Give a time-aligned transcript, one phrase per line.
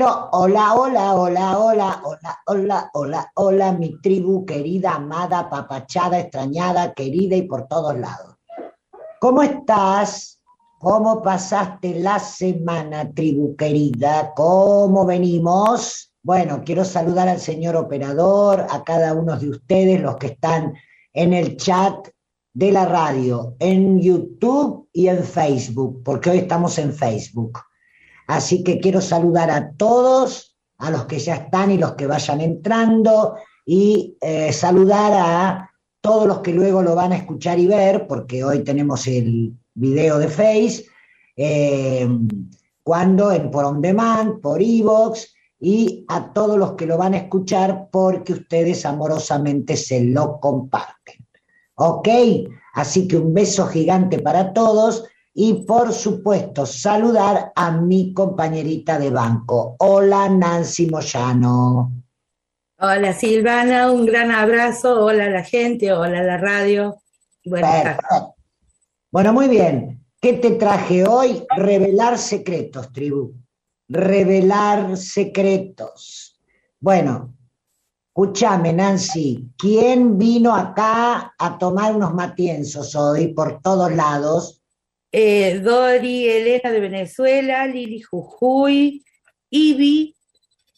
[0.00, 6.94] Pero hola, hola, hola, hola, hola, hola, hola, hola, mi tribu querida, amada, papachada, extrañada,
[6.94, 8.36] querida y por todos lados.
[9.20, 10.40] ¿Cómo estás?
[10.78, 14.32] ¿Cómo pasaste la semana, tribu querida?
[14.34, 16.14] ¿Cómo venimos?
[16.22, 20.72] Bueno, quiero saludar al señor operador, a cada uno de ustedes, los que están
[21.12, 22.08] en el chat
[22.54, 27.58] de la radio, en YouTube y en Facebook, porque hoy estamos en Facebook.
[28.30, 32.40] Así que quiero saludar a todos, a los que ya están y los que vayan
[32.40, 33.34] entrando,
[33.66, 38.44] y eh, saludar a todos los que luego lo van a escuchar y ver, porque
[38.44, 40.86] hoy tenemos el video de Face,
[41.36, 42.08] eh,
[42.84, 47.18] cuando en por on demand, por Evox, y a todos los que lo van a
[47.18, 51.26] escuchar porque ustedes amorosamente se lo comparten.
[51.74, 52.08] ¿Ok?
[52.74, 59.10] Así que un beso gigante para todos y por supuesto saludar a mi compañerita de
[59.10, 59.76] banco.
[59.78, 61.92] Hola Nancy Moyano.
[62.78, 65.04] Hola Silvana, un gran abrazo.
[65.04, 66.96] Hola la gente, hola la radio.
[67.44, 67.98] Buenas.
[69.10, 70.04] Bueno, muy bien.
[70.20, 71.44] ¿Qué te traje hoy?
[71.56, 73.34] Revelar secretos, tribu.
[73.88, 76.40] Revelar secretos.
[76.78, 77.34] Bueno,
[78.08, 79.50] escúchame, Nancy.
[79.56, 84.59] ¿Quién vino acá a tomar unos matienzos hoy por todos lados?
[85.12, 89.04] Eh, Dori Elena de Venezuela, Lili Jujuy,
[89.50, 90.16] Ibi,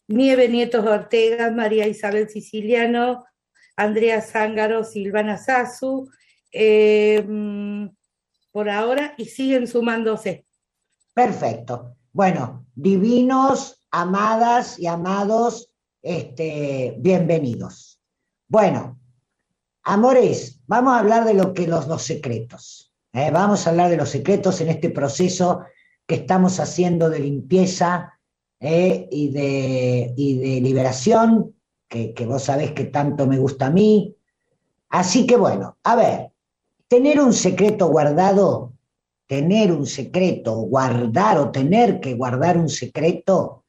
[0.09, 3.25] Nieve Nietos Ortega, María Isabel Siciliano,
[3.77, 6.11] Andrea Zángaro, Silvana Sasu,
[6.51, 7.25] eh,
[8.51, 10.47] por ahora, y siguen sumándose.
[11.15, 11.97] Perfecto.
[12.13, 18.01] Bueno, divinos, amadas y amados, este, bienvenidos.
[18.49, 18.99] Bueno,
[19.83, 22.92] amores, vamos a hablar de lo que los, los secretos.
[23.13, 23.31] ¿Eh?
[23.31, 25.63] Vamos a hablar de los secretos en este proceso
[26.07, 28.19] que estamos haciendo de limpieza
[28.61, 29.09] ¿eh?
[29.11, 31.55] y, de, liberación,
[31.89, 34.17] que, vos sabés que tanto me gusta a mí.
[34.89, 36.31] Así que bueno, a ver,
[36.89, 38.73] tener un secreto guardado
[39.33, 43.65] tener un secreto, guardar o tener que guardar un secreto,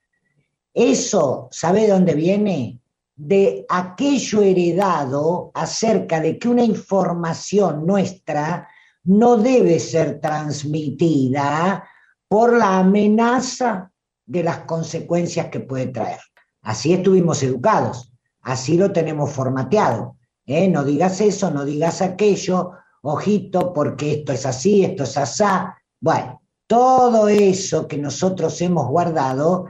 [0.73, 2.79] eso, ¿sabe de dónde viene?
[3.15, 8.67] De aquello heredado acerca de que una información nuestra
[9.03, 11.87] no debe ser transmitida
[12.27, 13.91] por la amenaza
[14.25, 16.19] de las consecuencias que puede traer.
[16.61, 20.17] Así estuvimos educados, así lo tenemos formateado.
[20.45, 20.67] ¿eh?
[20.69, 22.71] No digas eso, no digas aquello,
[23.01, 25.77] ojito, porque esto es así, esto es asá.
[25.99, 29.67] Bueno, todo eso que nosotros hemos guardado,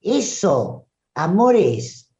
[0.00, 2.14] eso, amores,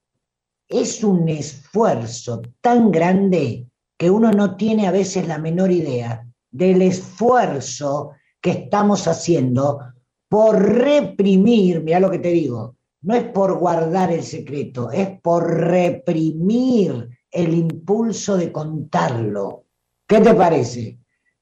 [0.67, 6.83] es un esfuerzo tan grande que uno no tiene a veces la menor idea del
[6.83, 9.81] esfuerzo que estamos haciendo
[10.29, 15.49] por reprimir, mira lo que te digo, no es por guardar el secreto, es por
[15.49, 19.65] reprimir el impulso de contarlo.
[20.07, 20.99] ¿Qué te parece?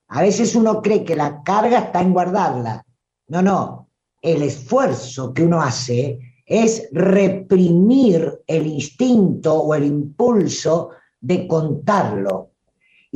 [0.08, 2.84] A veces uno cree que la carga está en guardarla.
[3.28, 3.90] No, no.
[4.20, 10.90] El esfuerzo que uno hace es reprimir el instinto o el impulso
[11.20, 12.52] de contarlo.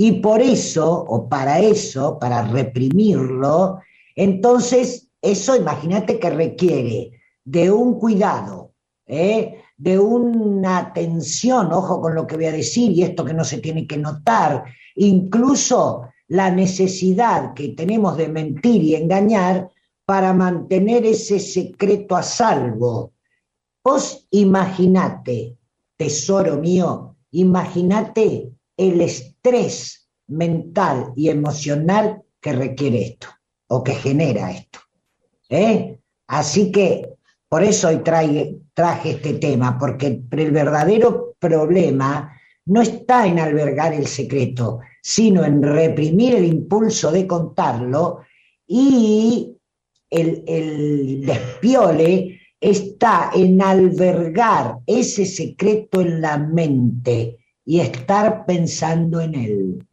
[0.03, 3.81] Y por eso, o para eso, para reprimirlo,
[4.17, 7.11] entonces eso imagínate que requiere
[7.45, 8.73] de un cuidado,
[9.07, 9.57] ¿eh?
[9.77, 13.59] de una atención, ojo con lo que voy a decir, y esto que no se
[13.59, 19.69] tiene que notar, incluso la necesidad que tenemos de mentir y engañar
[20.07, 23.13] para mantener ese secreto a salvo.
[23.85, 25.59] Vos imaginate,
[25.99, 33.29] tesoro mío, imaginate el estrés mental y emocional que requiere esto,
[33.69, 34.79] o que genera esto.
[35.51, 35.99] ¿eh?
[36.27, 37.17] Así que
[37.47, 42.33] por eso hoy traje, este tema, porque el verdadero problema
[42.67, 48.21] no está en albergar el secreto, sino en reprimir el impulso de contarlo
[48.67, 49.57] y
[50.09, 57.40] el, el despiole está en albergar ese secreto en la mente
[57.71, 59.87] y estar pensando en él.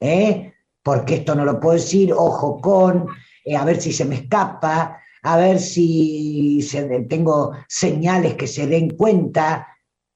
[0.00, 0.52] ¿eh?
[0.82, 3.06] Porque esto no lo puedo decir, ojo con,
[3.42, 8.66] eh, a ver si se me escapa, a ver si se- tengo señales que se
[8.66, 9.66] den cuenta.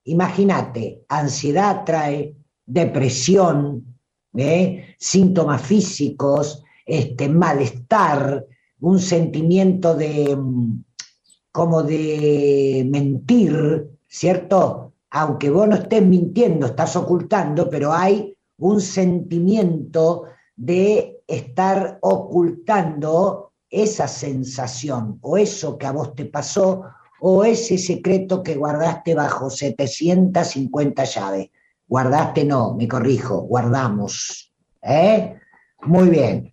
[0.04, 2.34] Imagínate, ansiedad trae
[2.66, 3.96] depresión,
[4.36, 4.94] ¿eh?
[4.98, 8.44] síntomas físicos, este, malestar,
[8.80, 10.84] un sentimiento de mm,
[11.50, 14.89] como de mentir, ¿cierto?
[15.10, 20.24] Aunque vos no estés mintiendo, estás ocultando, pero hay un sentimiento
[20.56, 26.84] de estar ocultando esa sensación o eso que a vos te pasó
[27.20, 31.50] o ese secreto que guardaste bajo 750 llaves.
[31.86, 34.52] Guardaste no, me corrijo, guardamos.
[34.82, 35.34] ¿eh?
[35.82, 36.52] Muy bien.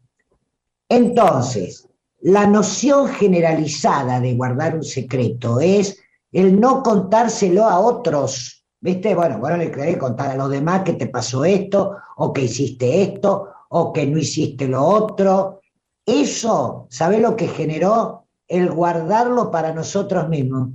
[0.90, 1.88] Entonces,
[2.22, 6.00] la noción generalizada de guardar un secreto es
[6.32, 8.66] el no contárselo a otros.
[8.80, 9.16] ¿Viste?
[9.16, 13.02] Bueno, bueno, le querés contar a los demás que te pasó esto, o que hiciste
[13.02, 15.62] esto, o que no hiciste lo otro.
[16.06, 18.28] Eso, ¿sabés lo que generó?
[18.48, 20.70] El guardarlo para nosotros mismos.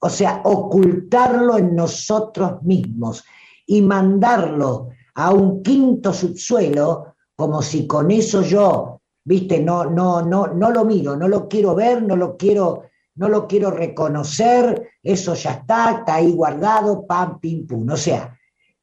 [0.00, 3.24] O sea, ocultarlo en nosotros mismos
[3.66, 10.46] y mandarlo a un quinto subsuelo, como si con eso yo, viste, no, no, no,
[10.46, 12.84] no lo miro, no lo quiero ver, no lo quiero,
[13.18, 17.88] no lo quiero reconocer, eso ya está, está ahí guardado, pam, pim, pum.
[17.90, 18.36] O sea,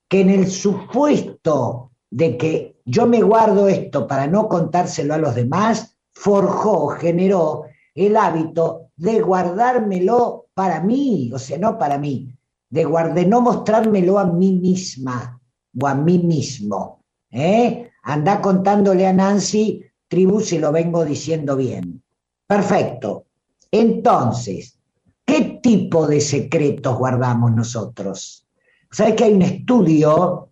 [0.08, 5.36] que en el supuesto de que yo me guardo esto para no contárselo a los
[5.36, 12.30] demás, forjó, generó el hábito de guardármelo para mí, o sea, no para mí,
[12.70, 15.40] de, guard- de no mostrármelo a mí misma
[15.82, 17.04] o a mí mismo.
[17.32, 17.90] ¿eh?
[18.04, 22.02] Anda contándole a Nancy, tribu, si lo vengo diciendo bien.
[22.48, 23.25] Perfecto.
[23.80, 24.80] Entonces,
[25.26, 28.48] ¿qué tipo de secretos guardamos nosotros?
[28.90, 30.50] ¿Sabes que hay un estudio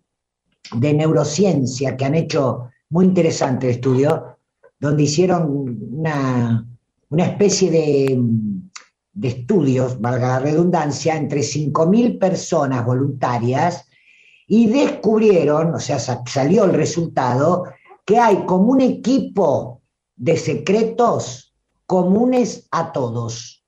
[0.76, 4.36] de neurociencia que han hecho, muy interesante el estudio,
[4.78, 6.66] donde hicieron una,
[7.08, 8.20] una especie de,
[9.14, 13.86] de estudios, valga la redundancia, entre 5.000 personas voluntarias
[14.46, 17.64] y descubrieron, o sea, sa- salió el resultado,
[18.04, 19.80] que hay como un equipo
[20.16, 21.43] de secretos
[21.86, 23.64] comunes a todos,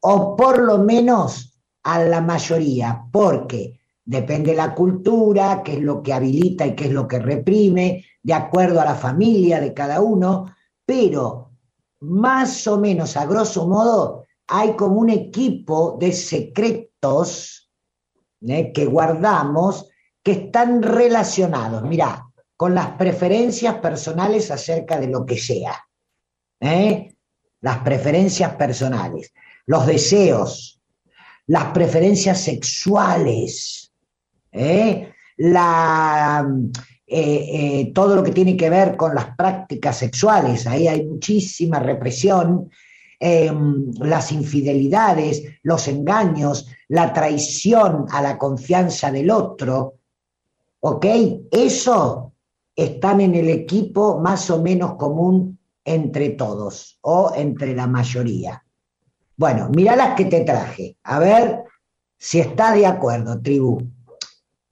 [0.00, 6.02] o por lo menos a la mayoría, porque depende de la cultura, qué es lo
[6.02, 10.00] que habilita y qué es lo que reprime, de acuerdo a la familia de cada
[10.00, 10.54] uno,
[10.84, 11.50] pero
[12.00, 17.70] más o menos, a grosso modo, hay como un equipo de secretos
[18.40, 18.72] ¿eh?
[18.72, 19.88] que guardamos
[20.22, 22.26] que están relacionados, mirá,
[22.56, 25.74] con las preferencias personales acerca de lo que sea.
[26.60, 27.11] ¿eh?
[27.62, 29.32] Las preferencias personales,
[29.66, 30.80] los deseos,
[31.46, 33.92] las preferencias sexuales,
[34.52, 35.12] ¿eh?
[35.36, 36.46] la,
[37.06, 41.78] eh, eh, todo lo que tiene que ver con las prácticas sexuales, ahí hay muchísima
[41.78, 42.70] represión,
[43.20, 43.52] eh,
[44.00, 49.94] las infidelidades, los engaños, la traición a la confianza del otro,
[50.80, 51.06] ¿ok?
[51.50, 52.32] Eso
[52.74, 58.64] están en el equipo más o menos común entre todos o entre la mayoría.
[59.36, 61.64] Bueno, mira las que te traje, a ver
[62.18, 63.82] si está de acuerdo, tribu.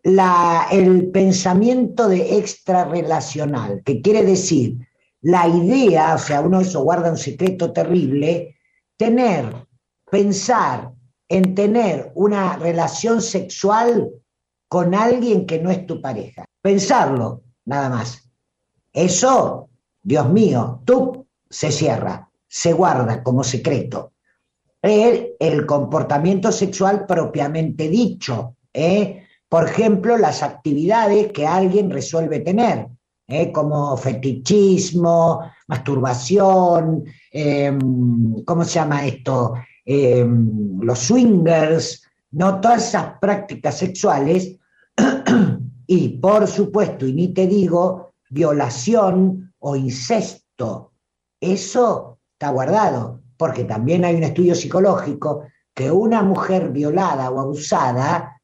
[0.03, 4.77] El pensamiento de extrarrelacional, que quiere decir
[5.23, 8.57] la idea, o sea, uno eso guarda un secreto terrible,
[8.97, 9.67] tener,
[10.11, 10.93] pensar
[11.29, 14.11] en tener una relación sexual
[14.69, 16.45] con alguien que no es tu pareja.
[16.63, 18.31] Pensarlo, nada más.
[18.93, 19.70] Eso,
[20.03, 24.13] Dios mío, tú se cierra, se guarda como secreto.
[24.83, 29.25] El, comportamiento sexual propiamente dicho, ¿eh?
[29.49, 32.89] por ejemplo, las actividades que alguien resuelve tener,
[33.29, 33.53] ¿eh?
[33.53, 37.77] como fetichismo, masturbación, eh,
[38.45, 39.55] ¿cómo se llama esto?
[39.85, 40.27] Eh,
[40.81, 42.03] los swingers,
[42.33, 42.61] ¿no?
[42.61, 44.57] Todas esas prácticas sexuales
[45.87, 50.93] y, por supuesto, y ni te digo, violación o incesto.
[51.41, 58.41] Eso está guardado, porque también hay un estudio psicológico que una mujer violada o abusada,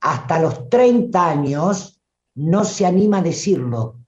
[0.00, 2.00] hasta los 30 años,
[2.34, 3.98] no se anima a decirlo.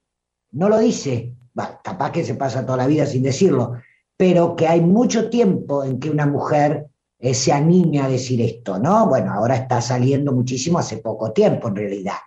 [0.51, 1.35] No lo dice.
[1.53, 3.73] Bah, capaz que se pasa toda la vida sin decirlo,
[4.17, 6.87] pero que hay mucho tiempo en que una mujer
[7.19, 9.07] eh, se anime a decir esto, ¿no?
[9.07, 12.17] Bueno, ahora está saliendo muchísimo hace poco tiempo en realidad.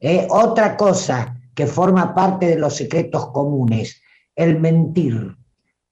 [0.00, 4.00] Eh, otra cosa que forma parte de los secretos comunes,
[4.34, 5.36] el mentir.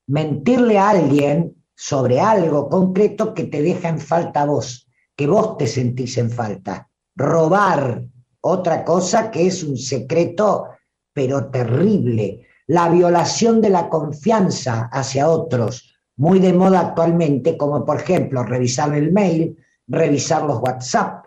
[0.07, 5.57] Mentirle a alguien sobre algo concreto que te deja en falta a vos, que vos
[5.57, 6.89] te sentís en falta.
[7.15, 8.05] Robar,
[8.41, 10.69] otra cosa que es un secreto,
[11.13, 12.47] pero terrible.
[12.69, 18.95] la violación de la confianza hacia otros, muy de moda actualmente, como por ejemplo revisar
[18.95, 21.22] el mail, revisar los WhatsApp,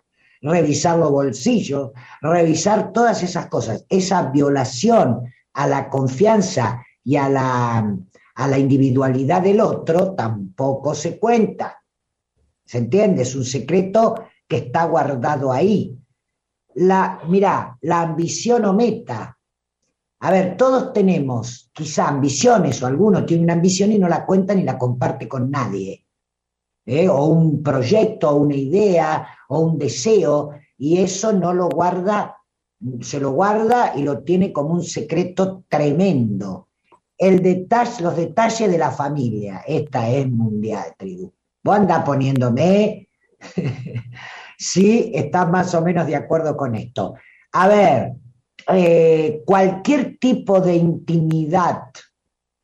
[0.46, 3.86] revisar los bolsillos, revisar todas esas cosas.
[3.90, 5.24] Esa violación
[5.54, 7.98] a la confianza y a la,
[8.36, 11.82] a la individualidad del otro tampoco se cuenta.
[12.64, 13.24] ¿Se entiende?
[13.24, 14.16] Es un secreto
[14.48, 15.98] que está guardado ahí.
[16.75, 19.38] La, mira, la ambición o meta.
[20.20, 24.58] A ver, todos tenemos quizá ambiciones o algunos tienen una ambición y no la cuentan
[24.58, 26.05] ni la comparte con nadie.
[26.86, 27.10] ¿Eh?
[27.10, 32.38] O un proyecto, o una idea, o un deseo, y eso no lo guarda,
[33.01, 36.70] se lo guarda y lo tiene como un secreto tremendo.
[37.18, 37.68] El
[38.01, 41.32] los detalles de la familia, esta es mundial, tribu.
[41.63, 43.08] Vos andás poniéndome
[44.58, 47.15] si estás más o menos de acuerdo con esto.
[47.54, 48.13] A ver,
[48.68, 51.84] eh, cualquier tipo de intimidad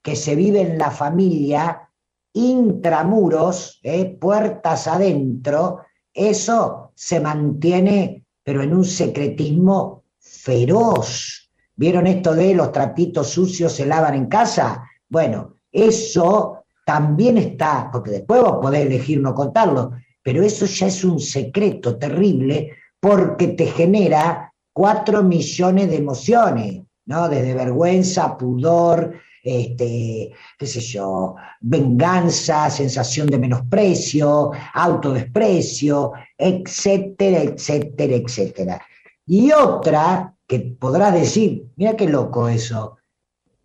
[0.01, 1.89] que se vive en la familia,
[2.33, 5.81] intramuros, eh, puertas adentro,
[6.13, 11.49] eso se mantiene, pero en un secretismo feroz.
[11.75, 14.83] ¿Vieron esto de los trapitos sucios se lavan en casa?
[15.09, 21.03] Bueno, eso también está, porque después vos podés elegir no contarlo, pero eso ya es
[21.03, 27.27] un secreto terrible porque te genera cuatro millones de emociones, ¿no?
[27.29, 38.81] Desde vergüenza, pudor, este, qué sé yo, venganza, sensación de menosprecio, autodesprecio, etcétera, etcétera, etcétera.
[39.25, 42.97] Y otra que podrás decir, mira qué loco eso,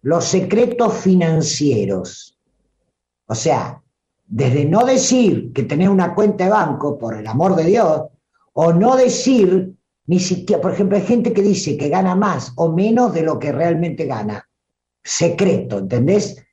[0.02, 2.38] los secretos financieros.
[3.26, 3.82] O sea,
[4.26, 8.02] desde no decir que tenés una cuenta de banco, por el amor de Dios,
[8.52, 9.74] o no decir,
[10.06, 13.38] ni siquiera, por ejemplo, hay gente que dice que gana más o menos de lo
[13.38, 14.45] que realmente gana.
[15.06, 16.44] Secreto, ¿entendés?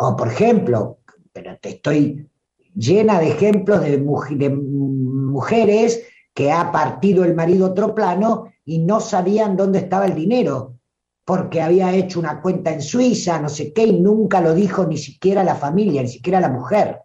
[0.00, 0.98] O por ejemplo,
[1.32, 2.28] pero te estoy
[2.74, 3.98] llena de ejemplos de,
[4.50, 6.02] mujeres
[6.34, 10.74] que ha partido el marido otro plano y no sabían dónde estaba el dinero
[11.24, 14.98] porque había hecho una cuenta en Suiza, no sé qué, y nunca lo dijo ni
[14.98, 17.02] siquiera la familia, ni siquiera la mujer.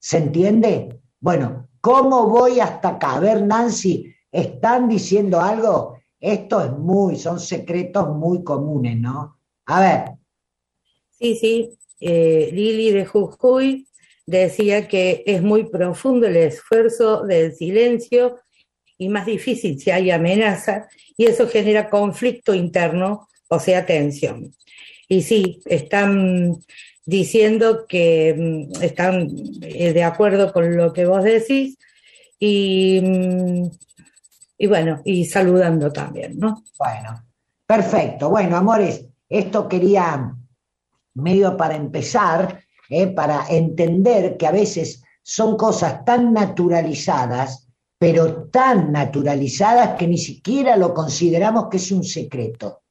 [0.00, 1.00] ¿Se entiende?
[1.20, 3.14] Bueno, ¿cómo voy hasta acá?
[3.14, 5.98] A ver, Nancy, ¿están diciendo algo?
[6.18, 9.37] Esto es muy, son secretos muy comunes, ¿no?
[9.68, 10.04] A ver.
[11.18, 11.78] Sí, sí.
[12.00, 13.86] Eh, Lili de Jujuy
[14.24, 18.38] decía que es muy profundo el esfuerzo del silencio
[18.96, 24.54] y más difícil si hay amenaza, y eso genera conflicto interno, o sea, tensión.
[25.06, 26.56] Y sí, están
[27.04, 29.28] diciendo que mm, están
[29.62, 31.78] eh, de acuerdo con lo que vos decís
[32.40, 33.70] y, mm,
[34.58, 36.64] y bueno, y saludando también, ¿no?
[36.78, 37.24] Bueno,
[37.66, 38.30] perfecto.
[38.30, 40.34] Bueno, amores, esto quería
[41.14, 47.68] medio para empezar, eh, para entender que a veces son cosas tan naturalizadas
[47.98, 52.82] pero tan naturalizadas que ni siquiera lo consideramos que es un secreto.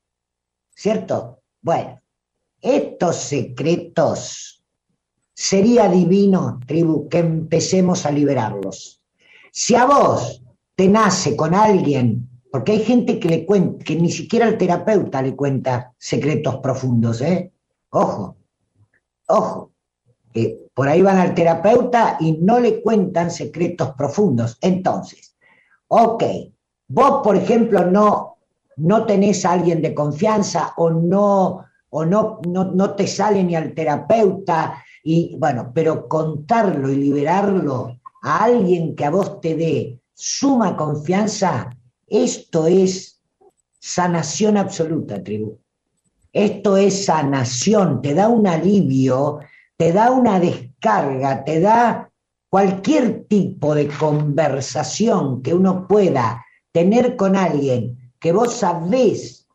[0.75, 1.44] ¿Cierto?
[1.62, 2.01] Bueno,
[2.62, 4.63] estos secretos
[5.34, 9.01] sería divino, tribu, que empecemos a liberarlos.
[9.51, 10.44] Si a vos
[10.75, 15.22] te nace con alguien, porque hay gente que le cuenta, que ni siquiera el terapeuta
[15.22, 17.51] le cuenta secretos profundos, ¿eh?
[17.89, 18.38] Ojo,
[19.27, 19.72] ojo
[20.74, 24.58] por ahí van al terapeuta y no le cuentan secretos profundos.
[24.62, 25.36] Entonces,
[25.88, 26.24] ok,
[26.88, 28.38] vos, por ejemplo, no,
[28.77, 33.56] no tenés a alguien de confianza o no, o no, no, no te sale ni
[33.56, 40.00] al terapeuta, y bueno, pero contarlo y liberarlo a alguien que a vos te dé
[40.13, 41.70] suma confianza,
[42.08, 43.22] esto es
[43.80, 45.60] sanación absoluta, tribu.
[46.34, 49.40] Esto es sanación, te da un alivio
[49.78, 52.12] te da una descarga, te da
[52.50, 59.48] cualquier tipo de conversación que uno pueda tener con alguien que vos sabés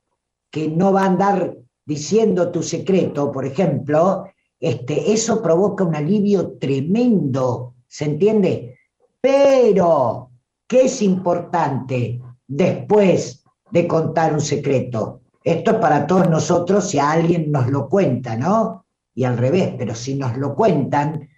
[0.50, 4.26] que no va a andar diciendo tu secreto, por ejemplo,
[4.61, 8.78] este, eso provoca un alivio tremendo, ¿se entiende?
[9.21, 10.30] Pero,
[10.68, 12.21] ¿qué es importante
[12.56, 15.21] después de contar un secreto?
[15.42, 18.82] Esto es para todos nosotros si alguien nos lo cuenta, ¿no?
[19.14, 21.28] y al revés, pero si nos lo cuentan,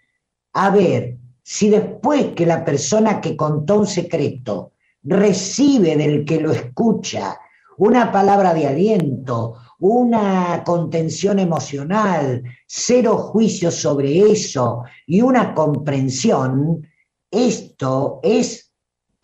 [0.52, 6.52] a ver, si después que la persona que contó un secreto recibe del que lo
[6.52, 7.38] escucha
[7.76, 16.86] una palabra de aliento, una contención emocional, cero juicio sobre eso y una comprensión,
[17.30, 18.63] esto es,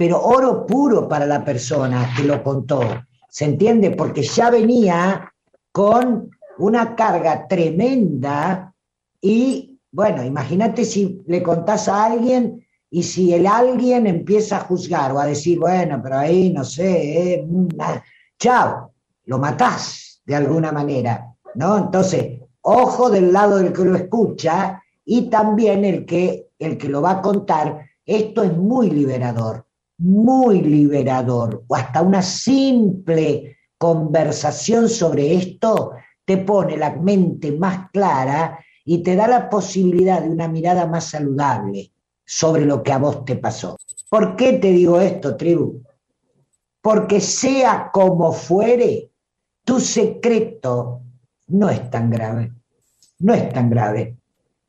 [0.01, 2.81] pero oro puro para la persona que lo contó.
[3.29, 3.91] ¿Se entiende?
[3.91, 5.31] Porque ya venía
[5.71, 8.75] con una carga tremenda
[9.21, 15.13] y, bueno, imagínate si le contás a alguien y si el alguien empieza a juzgar
[15.13, 18.03] o a decir, bueno, pero ahí no sé, eh, mm, ah,
[18.39, 18.95] chao,
[19.27, 21.27] lo matás de alguna manera,
[21.57, 21.77] ¿no?
[21.77, 27.03] Entonces, ojo del lado del que lo escucha y también el que, el que lo
[27.03, 29.67] va a contar, esto es muy liberador,
[30.01, 35.93] muy liberador, o hasta una simple conversación sobre esto
[36.25, 41.05] te pone la mente más clara y te da la posibilidad de una mirada más
[41.05, 41.93] saludable
[42.25, 43.77] sobre lo que a vos te pasó.
[44.09, 45.83] ¿Por qué te digo esto, tribu?
[46.81, 49.11] Porque sea como fuere,
[49.65, 51.03] tu secreto
[51.49, 52.53] no es tan grave,
[53.19, 54.17] no es tan grave.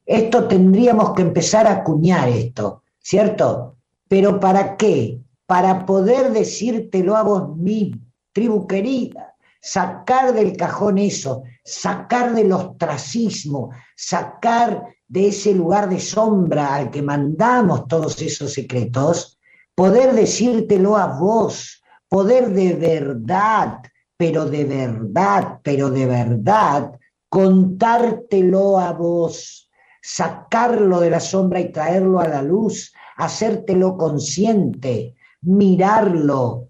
[0.06, 3.78] Esto tendríamos que empezar a acuñar esto, ¿cierto?
[4.12, 5.22] Pero ¿para qué?
[5.46, 8.02] Para poder decírtelo a vos mismo,
[8.34, 16.76] tribu querida, sacar del cajón eso, sacar del ostracismo, sacar de ese lugar de sombra
[16.76, 19.40] al que mandamos todos esos secretos,
[19.76, 23.80] poder decírtelo a vos, poder de verdad,
[24.18, 27.00] pero de verdad, pero de verdad,
[27.30, 32.92] contártelo a vos, sacarlo de la sombra y traerlo a la luz,
[33.22, 36.70] hacértelo consciente, mirarlo,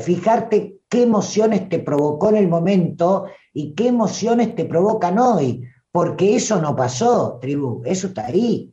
[0.00, 6.34] fijarte qué emociones te provocó en el momento y qué emociones te provocan hoy, porque
[6.34, 8.72] eso no pasó, tribu, eso está ahí.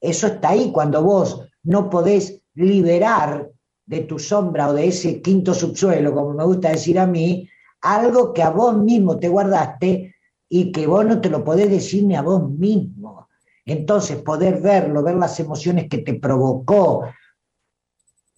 [0.00, 3.50] Eso está ahí cuando vos no podés liberar
[3.86, 7.48] de tu sombra o de ese quinto subsuelo, como me gusta decir a mí,
[7.80, 10.16] algo que a vos mismo te guardaste
[10.48, 13.27] y que vos no te lo podés decir ni a vos mismo.
[13.68, 17.04] Entonces, poder verlo, ver las emociones que te provocó.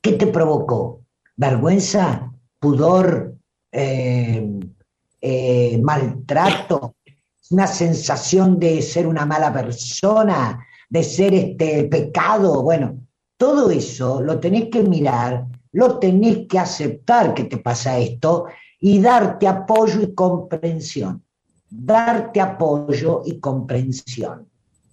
[0.02, 1.02] ¿Qué te provocó?
[1.36, 2.32] ¿Vergüenza?
[2.58, 3.36] ¿Pudor?
[3.72, 4.60] Eh,
[5.20, 6.96] eh, maltrato?
[7.50, 10.66] ¿Una sensación de ser una mala persona?
[10.88, 12.62] ¿De ser este pecado?
[12.62, 12.98] Bueno,
[13.36, 18.46] todo eso lo tenés que mirar, lo tenés que aceptar que te pasa esto
[18.80, 21.22] y darte apoyo y comprensión
[21.70, 24.49] darte apoyo y comprensión.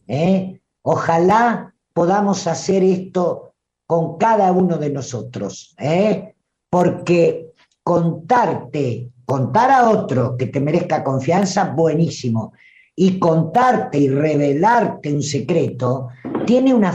[0.08, 0.62] ¿Eh?
[0.82, 3.54] Ojalá podamos hacer esto
[3.86, 6.36] con cada uno de nosotros, ¿eh?
[6.70, 12.54] porque contarte, contar a otro que te merezca confianza, buenísimo.
[13.00, 16.10] Y contarte y revelarte un secreto
[16.46, 16.86] tiene un,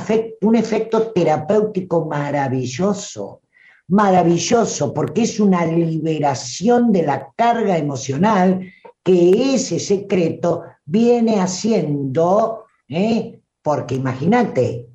[0.43, 3.43] un efecto terapéutico maravilloso,
[3.89, 8.73] maravilloso, porque es una liberación de la carga emocional
[9.03, 12.62] que ese secreto viene haciendo,
[12.93, 13.41] ¿eh?
[13.63, 14.89] porque imagínate,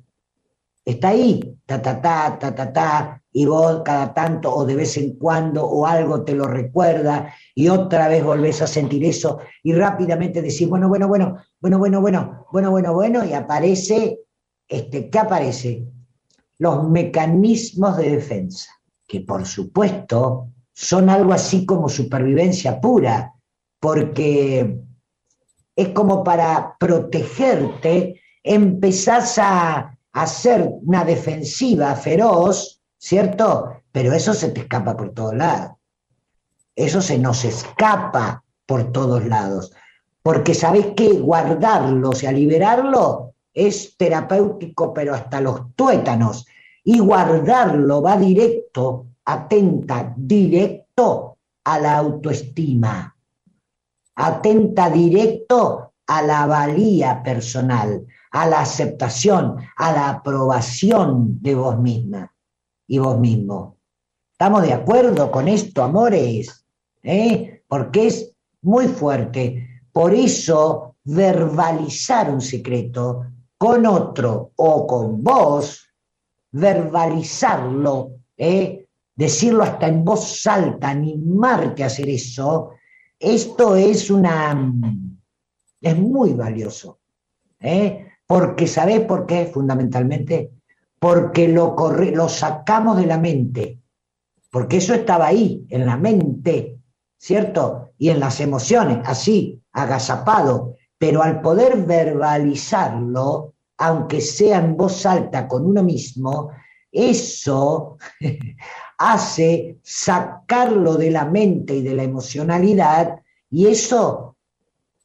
[0.84, 4.96] está ahí, ta, ta, ta, ta, ta, ta, y vos cada tanto o de vez
[4.96, 9.72] en cuando o algo te lo recuerda y otra vez volvés a sentir eso y
[9.72, 14.20] rápidamente decís, bueno, bueno, bueno, bueno, bueno, bueno, bueno, bueno, bueno, y aparece,
[14.66, 15.84] este, ¿qué aparece?
[16.58, 18.72] Los mecanismos de defensa,
[19.06, 23.34] que por supuesto son algo así como supervivencia pura,
[23.80, 24.87] porque
[25.78, 33.76] es como para protegerte, empezás a hacer una defensiva feroz, ¿cierto?
[33.92, 35.76] Pero eso se te escapa por todos lados.
[36.74, 39.72] Eso se nos escapa por todos lados.
[40.20, 46.44] Porque sabés que guardarlo, o sea, liberarlo es terapéutico, pero hasta los tuétanos.
[46.82, 53.14] Y guardarlo va directo, atenta, directo a la autoestima
[54.18, 62.34] atenta directo a la valía personal, a la aceptación, a la aprobación de vos misma
[62.88, 63.76] y vos mismo.
[64.32, 66.64] ¿Estamos de acuerdo con esto, amores?
[67.02, 67.62] ¿Eh?
[67.68, 69.82] Porque es muy fuerte.
[69.92, 73.24] Por eso, verbalizar un secreto
[73.56, 75.88] con otro o con vos,
[76.50, 78.86] verbalizarlo, ¿eh?
[79.14, 82.72] decirlo hasta en voz alta, animarte a hacer eso,
[83.20, 84.54] esto es una
[85.80, 87.00] es muy valioso.
[87.60, 88.06] ¿eh?
[88.26, 89.46] Porque, ¿sabés por qué?
[89.46, 90.52] Fundamentalmente,
[90.98, 93.80] porque lo, lo sacamos de la mente.
[94.50, 96.78] Porque eso estaba ahí, en la mente,
[97.16, 97.90] ¿cierto?
[97.98, 100.76] Y en las emociones, así, agazapado.
[100.96, 106.50] Pero al poder verbalizarlo, aunque sea en voz alta con uno mismo,
[106.90, 107.98] eso
[108.98, 114.36] hace sacarlo de la mente y de la emocionalidad y eso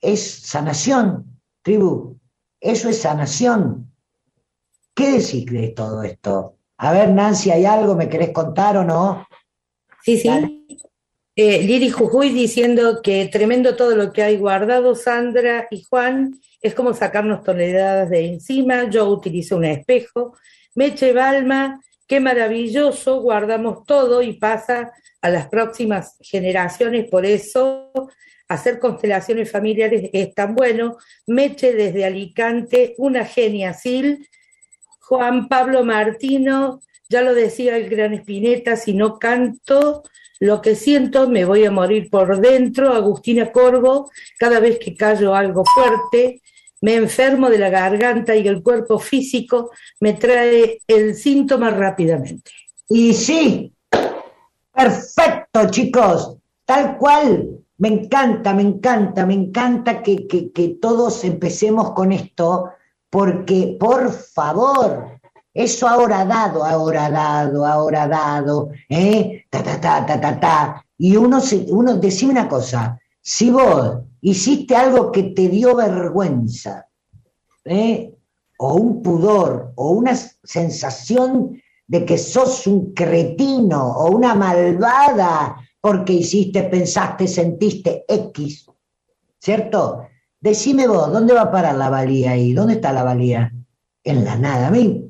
[0.02, 2.20] es sanación, tribu,
[2.60, 3.92] eso es sanación.
[4.94, 6.58] ¿Qué decís de todo esto?
[6.78, 7.96] A ver, Nancy, ¿hay algo?
[7.96, 9.26] ¿Me querés contar o no?
[10.04, 10.30] Sí, sí.
[11.36, 16.76] Eh, Lili Jujuy diciendo que tremendo todo lo que hay guardado, Sandra y Juan, es
[16.76, 20.36] como sacarnos toneladas de encima, yo utilizo un espejo,
[20.76, 27.92] Meche Balma, qué maravilloso, guardamos todo y pasa a las próximas generaciones, por eso
[28.48, 30.98] hacer constelaciones familiares es tan bueno.
[31.28, 34.28] Meche desde Alicante, una genia Sil.
[35.02, 40.04] Juan Pablo Martino, ya lo decía el gran Espineta, si no canto
[40.40, 42.94] lo que siento, me voy a morir por dentro.
[42.94, 46.42] Agustina Corvo, cada vez que callo algo fuerte,
[46.84, 52.52] me enfermo de la garganta y el cuerpo físico me trae el síntoma rápidamente.
[52.90, 53.74] Y sí,
[54.74, 57.50] perfecto, chicos, tal cual.
[57.78, 62.72] Me encanta, me encanta, me encanta que, que, que todos empecemos con esto,
[63.10, 65.20] porque por favor,
[65.54, 69.46] eso ahora dado, ahora dado, ahora dado, ¿eh?
[69.50, 70.86] Ta, ta, ta, ta, ta, ta.
[70.98, 76.88] Y uno, se, uno, una cosa, si vos hiciste algo que te dio vergüenza,
[77.66, 78.14] ¿eh?
[78.58, 86.14] o un pudor, o una sensación de que sos un cretino o una malvada porque
[86.14, 88.68] hiciste, pensaste, sentiste X,
[89.40, 90.08] ¿cierto?
[90.40, 92.54] Decime vos, ¿dónde va a parar la valía ahí?
[92.54, 93.52] ¿Dónde está la valía?
[94.06, 95.10] En la nada misma.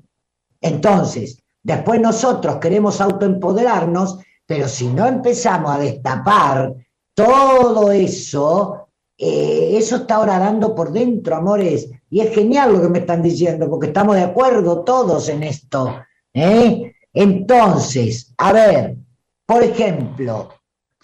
[0.59, 6.73] Entonces, después nosotros queremos autoempoderarnos, pero si no empezamos a destapar
[7.13, 8.82] todo eso,
[9.17, 13.21] eh, eso está ahora dando por dentro, amores, y es genial lo que me están
[13.21, 15.95] diciendo, porque estamos de acuerdo todos en esto.
[16.33, 16.93] ¿eh?
[17.13, 18.97] Entonces, a ver,
[19.45, 20.49] por ejemplo,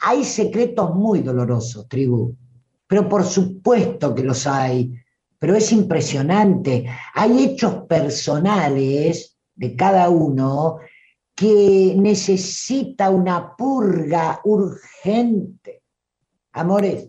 [0.01, 2.35] hay secretos muy dolorosos, tribu,
[2.87, 4.93] pero por supuesto que los hay,
[5.37, 6.85] pero es impresionante.
[7.13, 10.77] Hay hechos personales de cada uno
[11.35, 15.83] que necesita una purga urgente.
[16.51, 17.07] Amores,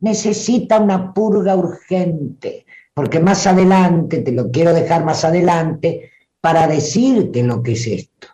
[0.00, 7.42] necesita una purga urgente, porque más adelante, te lo quiero dejar más adelante, para decirte
[7.42, 8.28] lo que es esto.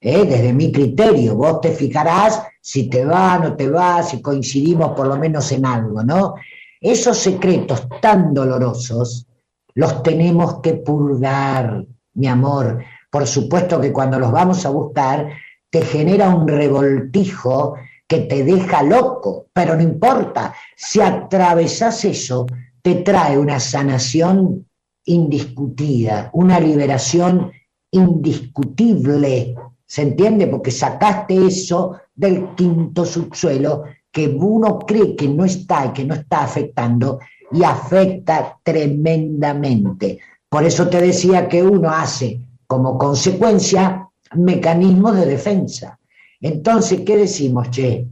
[0.00, 0.24] ¿eh?
[0.24, 5.06] Desde mi criterio, vos te fijarás si te va, no te va, si coincidimos por
[5.06, 6.34] lo menos en algo, ¿no?
[6.80, 9.26] Esos secretos tan dolorosos
[9.74, 12.82] los tenemos que purgar, mi amor.
[13.10, 15.28] Por supuesto que cuando los vamos a buscar,
[15.70, 17.74] te genera un revoltijo
[18.14, 22.46] que te deja loco, pero no importa, si atravesas eso,
[22.80, 24.68] te trae una sanación
[25.04, 27.50] indiscutida, una liberación
[27.90, 30.46] indiscutible, ¿se entiende?
[30.46, 36.14] Porque sacaste eso del quinto subsuelo que uno cree que no está y que no
[36.14, 37.18] está afectando
[37.50, 40.20] y afecta tremendamente.
[40.48, 45.98] Por eso te decía que uno hace como consecuencia mecanismos de defensa.
[46.44, 48.06] Entonces, ¿qué decimos, che?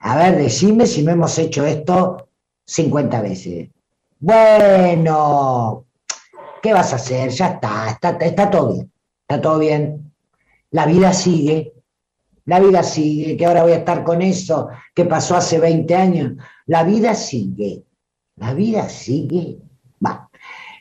[0.00, 2.28] A ver, decime si no hemos hecho esto
[2.66, 3.70] 50 veces.
[4.20, 5.86] Bueno,
[6.62, 7.30] ¿qué vas a hacer?
[7.30, 10.12] Ya está, está, está todo bien, está todo bien.
[10.70, 11.72] La vida sigue,
[12.44, 16.32] la vida sigue, que ahora voy a estar con eso que pasó hace 20 años.
[16.66, 17.84] La vida sigue,
[18.36, 19.60] la vida sigue.
[20.04, 20.28] Va.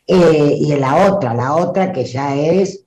[0.05, 2.85] Eh, y en la otra, la otra que ya es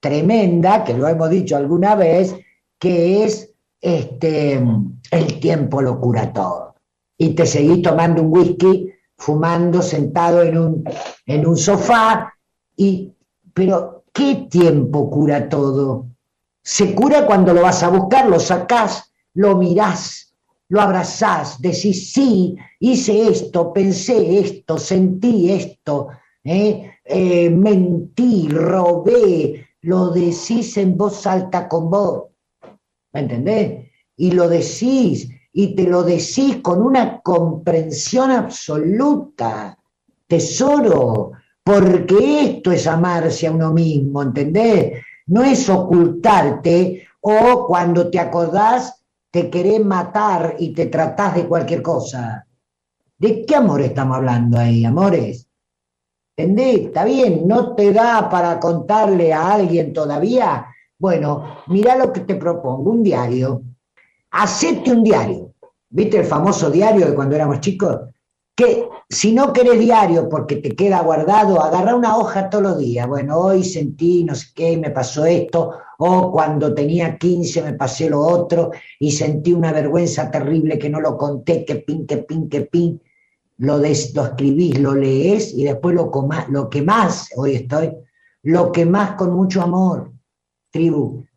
[0.00, 2.34] tremenda, que lo hemos dicho alguna vez,
[2.78, 3.47] que es
[3.80, 4.62] este,
[5.10, 6.74] el tiempo lo cura todo.
[7.16, 10.84] Y te seguís tomando un whisky, fumando, sentado en un,
[11.26, 12.32] en un sofá,
[12.76, 13.12] y,
[13.52, 16.06] pero ¿qué tiempo cura todo?
[16.62, 20.34] Se cura cuando lo vas a buscar, lo sacás, lo mirás,
[20.68, 26.08] lo abrazás, decís, sí, hice esto, pensé esto, sentí esto,
[26.44, 26.92] ¿eh?
[27.04, 32.24] Eh, mentí, robé, lo decís en voz alta con vos,
[33.18, 33.90] ¿me entendés?
[34.16, 39.76] Y lo decís, y te lo decís con una comprensión absoluta,
[40.26, 41.32] tesoro,
[41.64, 45.02] porque esto es amarse a uno mismo, ¿entendés?
[45.26, 51.82] No es ocultarte o cuando te acordás te querés matar y te tratás de cualquier
[51.82, 52.46] cosa.
[53.18, 55.46] ¿De qué amor estamos hablando ahí, amores?
[56.36, 56.86] ¿Entendés?
[56.86, 60.66] Está bien, no te da para contarle a alguien todavía.
[60.98, 63.62] Bueno, mira lo que te propongo, un diario.
[64.30, 65.52] Hacete un diario.
[65.90, 67.98] ¿Viste el famoso diario de cuando éramos chicos?
[68.58, 73.06] que si no querés diario porque te queda guardado, agarra una hoja todos los días.
[73.06, 78.10] Bueno, hoy sentí no sé qué, me pasó esto, o cuando tenía 15 me pasé
[78.10, 82.48] lo otro y sentí una vergüenza terrible que no lo conté, que pin, que pin,
[82.48, 83.00] que pin.
[83.58, 86.10] Lo, des, lo escribís, lo lees y después lo,
[86.48, 87.92] lo que más, hoy estoy,
[88.42, 90.10] lo que más con mucho amor,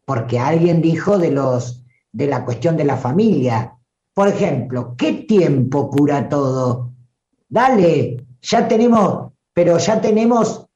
[0.06, 3.78] porque alguien dijo de, los, de la cuestión de la familia,
[4.14, 6.92] por ejemplo, ¿qué tiempo cura todo?
[7.48, 10.68] Dale, ya tenemos, pero ya tenemos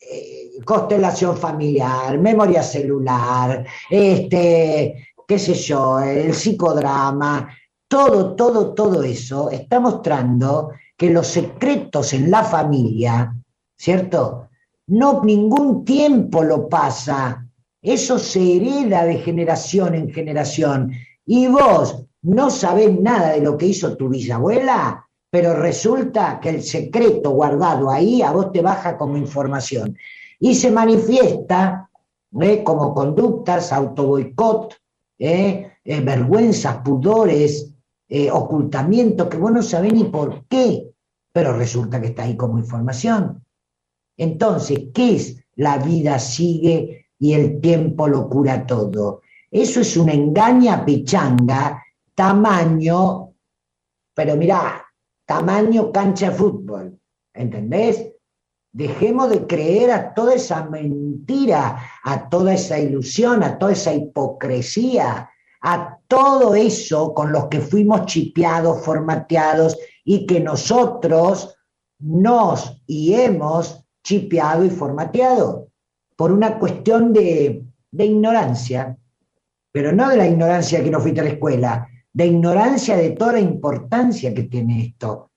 [0.00, 7.48] eh, constelación familiar, memoria celular, este, qué sé yo, el psicodrama,
[7.88, 13.34] todo, todo, todo eso está mostrando que los secretos en la familia,
[13.76, 14.48] ¿cierto?
[14.88, 17.47] No ningún tiempo lo pasa,
[17.82, 20.92] eso se hereda de generación en generación.
[21.24, 26.62] Y vos no sabés nada de lo que hizo tu bisabuela, pero resulta que el
[26.62, 29.96] secreto guardado ahí a vos te baja como información.
[30.40, 31.90] Y se manifiesta
[32.40, 32.62] ¿eh?
[32.64, 34.74] como conductas, autoboicot,
[35.18, 35.72] ¿eh?
[35.84, 37.74] eh, vergüenzas, pudores,
[38.08, 40.90] eh, ocultamiento, que vos no sabés ni por qué,
[41.32, 43.44] pero resulta que está ahí como información.
[44.16, 49.22] Entonces, ¿qué es la vida sigue y el tiempo lo cura todo?
[49.50, 51.82] Eso es una engaña pichanga,
[52.14, 53.32] tamaño,
[54.14, 54.84] pero mirá,
[55.24, 56.98] tamaño cancha de fútbol,
[57.32, 58.12] ¿entendés?
[58.72, 65.30] Dejemos de creer a toda esa mentira, a toda esa ilusión, a toda esa hipocresía,
[65.62, 71.56] a todo eso con los que fuimos chipeados, formateados y que nosotros
[71.98, 75.67] nos y hemos chipeado y formateado
[76.18, 78.98] por una cuestión de, ignorancia,
[79.70, 83.34] pero no de la ignorancia que no fuiste a la escuela, de ignorancia de toda
[83.34, 85.30] la importancia que tiene esto.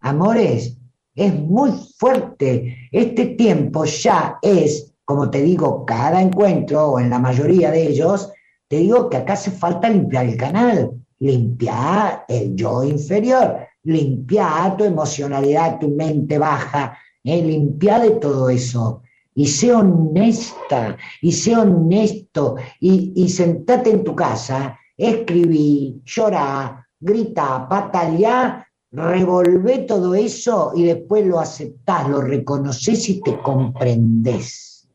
[0.00, 0.76] Amores,
[1.14, 2.88] es muy fuerte.
[2.90, 8.32] Este tiempo ya es, como te digo, cada encuentro, o en la mayoría de ellos,
[8.66, 14.82] te digo que acá hace falta limpiar el canal, limpiar el yo inferior, limpiar tu
[14.82, 19.02] emocionalidad, tu mente baja, eh, limpiar de todo eso.
[19.36, 28.66] Y sé honesta, y sé honesto, y, sentate en tu casa, escribí, llorá, grita, batalla,
[28.90, 34.88] revolvé todo eso y después lo aceptás, lo reconoces y te comprendés.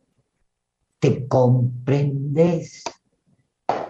[1.00, 2.84] Te comprendés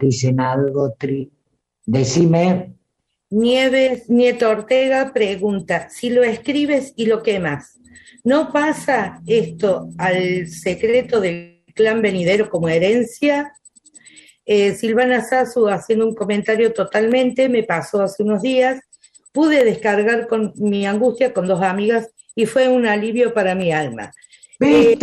[0.01, 1.31] dicen algo, Tri.
[1.85, 2.75] Decime.
[3.31, 7.79] Nieves Nieto Ortega pregunta, si lo escribes y lo quemas,
[8.25, 13.53] ¿no pasa esto al secreto del clan venidero como herencia?
[14.45, 18.81] Eh, Silvana Sasu haciendo un comentario totalmente, me pasó hace unos días,
[19.31, 24.11] pude descargar con mi angustia con dos amigas y fue un alivio para mi alma.
[24.59, 24.97] Eh,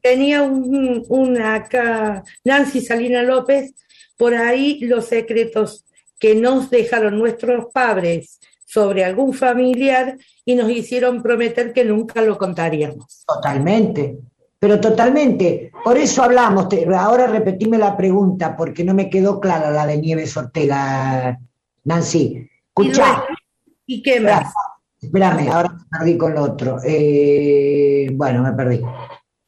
[0.00, 3.74] tenía un, una acá, Nancy Salina López,
[4.16, 5.84] por ahí los secretos
[6.22, 12.38] que nos dejaron nuestros padres sobre algún familiar y nos hicieron prometer que nunca lo
[12.38, 13.24] contaríamos.
[13.26, 14.18] Totalmente,
[14.56, 15.72] pero totalmente.
[15.82, 16.68] Por eso hablamos.
[16.96, 21.40] Ahora repetime la pregunta porque no me quedó clara la de Nieves Ortega,
[21.82, 22.48] Nancy.
[22.68, 23.24] Escucha.
[23.84, 24.54] ¿Y qué más?
[25.00, 26.78] Espérame, ahora me perdí con lo otro.
[26.84, 28.80] Eh, bueno, me perdí.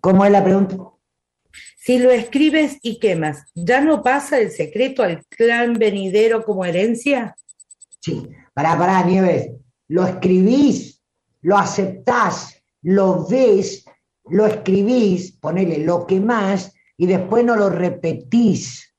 [0.01, 0.77] ¿Cómo es la pregunta?
[1.85, 7.37] Si lo escribes y quemas, ¿ya no pasa el secreto al clan venidero como herencia?
[8.01, 9.51] Sí, pará, pará, Nieves.
[9.89, 11.03] Lo escribís,
[11.43, 13.85] lo aceptás, lo ves,
[14.31, 18.95] lo escribís, ponele, lo quemás y después no lo repetís.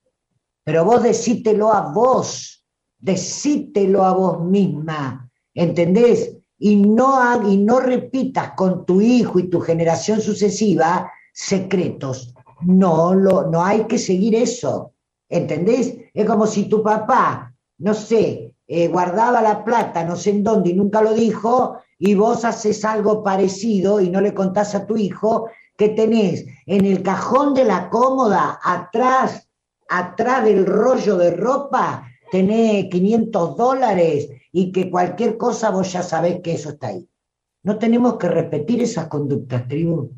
[0.63, 2.63] Pero vos decítelo a vos,
[3.00, 6.38] decítelo a vos misma, ¿entendés?
[6.60, 12.35] y no, y no repitas con tu hijo y tu generación sucesiva secretos.
[12.62, 14.94] No, lo, no hay que seguir eso.
[15.30, 15.98] ¿Entendés?
[16.13, 20.72] Es como si tu papá, no sé, eh, guardaba la plata no sé en dónde
[20.72, 24.98] y nunca lo dijo, y vos haces algo parecido y no le contás a tu
[24.98, 29.48] hijo que tenés en el cajón de la cómoda, atrás,
[29.89, 36.41] atrás del rollo de ropa, tenés 500 dólares y que cualquier cosa vos ya sabés
[36.41, 37.08] que eso está ahí.
[37.63, 40.12] No tenemos que repetir esas conductas, tribu.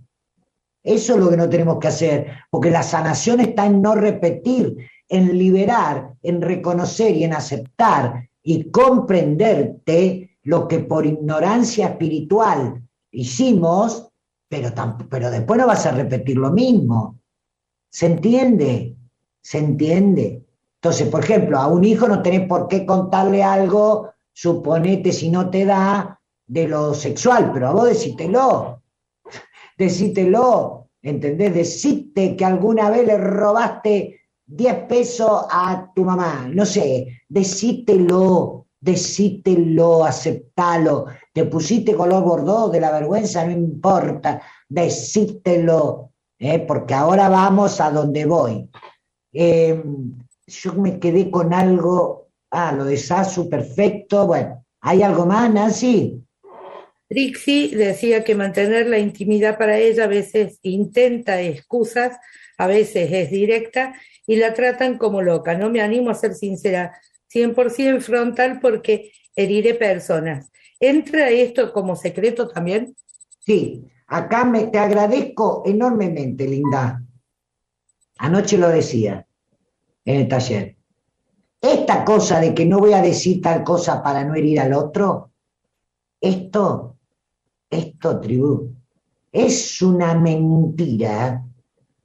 [0.88, 4.78] Eso es lo que no tenemos que hacer, porque la sanación está en no repetir,
[5.10, 14.08] en liberar, en reconocer y en aceptar y comprenderte lo que por ignorancia espiritual hicimos,
[14.48, 14.70] pero,
[15.10, 17.20] pero después no vas a repetir lo mismo.
[17.90, 18.96] ¿Se entiende?
[19.42, 20.46] ¿Se entiende?
[20.82, 25.50] Entonces, por ejemplo, a un hijo no tenés por qué contarle algo suponete si no
[25.50, 28.82] te da de lo sexual, pero a vos decítelo,
[29.78, 31.54] decítelo, ¿entendés?
[31.54, 40.06] Decite que alguna vez le robaste 10 pesos a tu mamá, no sé, decítelo, decítelo,
[40.06, 46.60] aceptalo, te pusiste color bordó de la vergüenza, no importa, decítelo, ¿eh?
[46.60, 48.70] porque ahora vamos a donde voy.
[49.34, 49.84] Eh,
[50.48, 54.26] yo me quedé con algo Ah, lo de Sasu, perfecto.
[54.26, 56.24] Bueno, ¿hay algo más, Nancy?
[57.08, 62.18] Trixie decía que mantener la intimidad para ella a veces intenta excusas,
[62.58, 63.94] a veces es directa
[64.26, 65.58] y la tratan como loca.
[65.58, 67.00] No me animo a ser sincera,
[67.34, 70.52] 100% frontal porque heriré personas.
[70.80, 72.96] ¿Entra esto como secreto también?
[73.40, 77.02] Sí, acá me, te agradezco enormemente, Linda.
[78.20, 79.26] Anoche lo decía
[80.04, 80.76] en el taller.
[81.62, 85.32] Esta cosa de que no voy a decir tal cosa para no herir al otro,
[86.20, 86.97] esto,
[87.70, 88.74] esto, tribu,
[89.32, 91.44] es una mentira,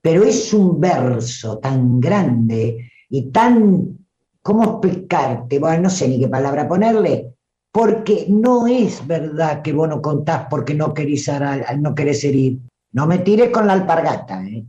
[0.01, 3.99] pero es un verso tan grande y tan,
[4.43, 5.59] ¿cómo explicarte?
[5.59, 7.35] Bueno, no sé ni qué palabra ponerle,
[7.71, 11.31] porque no es verdad que vos no contás porque no querés,
[11.79, 12.59] no querés herir.
[12.93, 14.67] No me tires con la alpargata, ¿eh?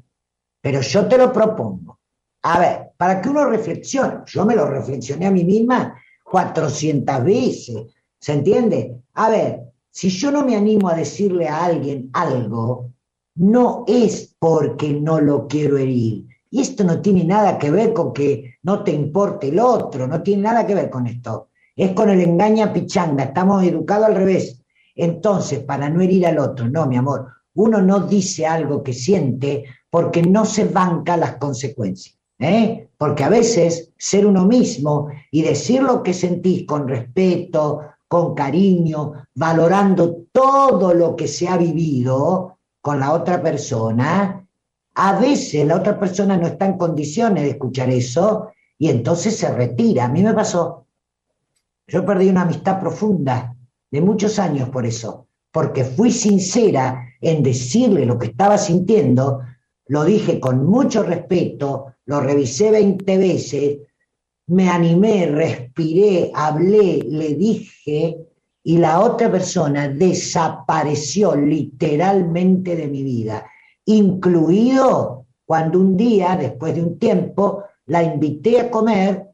[0.62, 2.00] pero yo te lo propongo.
[2.44, 7.94] A ver, para que uno reflexione, yo me lo reflexioné a mí misma 400 veces,
[8.20, 9.02] ¿se entiende?
[9.16, 12.90] A ver, si yo no me animo a decirle a alguien algo,
[13.36, 16.26] no es porque no lo quiero herir.
[16.50, 20.24] Y esto no tiene nada que ver con que no te importe el otro, no
[20.24, 21.50] tiene nada que ver con esto.
[21.76, 24.64] Es con el engaña pichanga, estamos educados al revés.
[24.96, 29.64] Entonces, para no herir al otro, no, mi amor, uno no dice algo que siente
[29.92, 32.18] porque no se banca las consecuencias.
[32.40, 32.90] ¿eh?
[32.98, 37.82] Porque a veces ser uno mismo y decir lo que sentís con respeto,
[38.14, 44.48] con cariño, valorando todo lo que se ha vivido con la otra persona,
[44.94, 49.52] a veces la otra persona no está en condiciones de escuchar eso y entonces se
[49.52, 50.06] retira.
[50.06, 50.86] A mí me pasó.
[51.88, 53.56] Yo perdí una amistad profunda
[53.90, 59.40] de muchos años por eso, porque fui sincera en decirle lo que estaba sintiendo,
[59.88, 63.78] lo dije con mucho respeto, lo revisé 20 veces,
[64.48, 68.18] me animé, respiré, hablé, le dije,
[68.64, 73.46] y la otra persona desapareció literalmente de mi vida,
[73.86, 79.28] incluido cuando un día, después de un tiempo, la invité a comer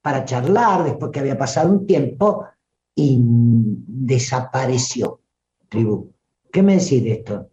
[0.00, 2.46] para charlar, después que había pasado un tiempo,
[2.94, 5.20] y desapareció,
[5.68, 6.12] tribu.
[6.50, 7.48] ¿Qué me decís de esto?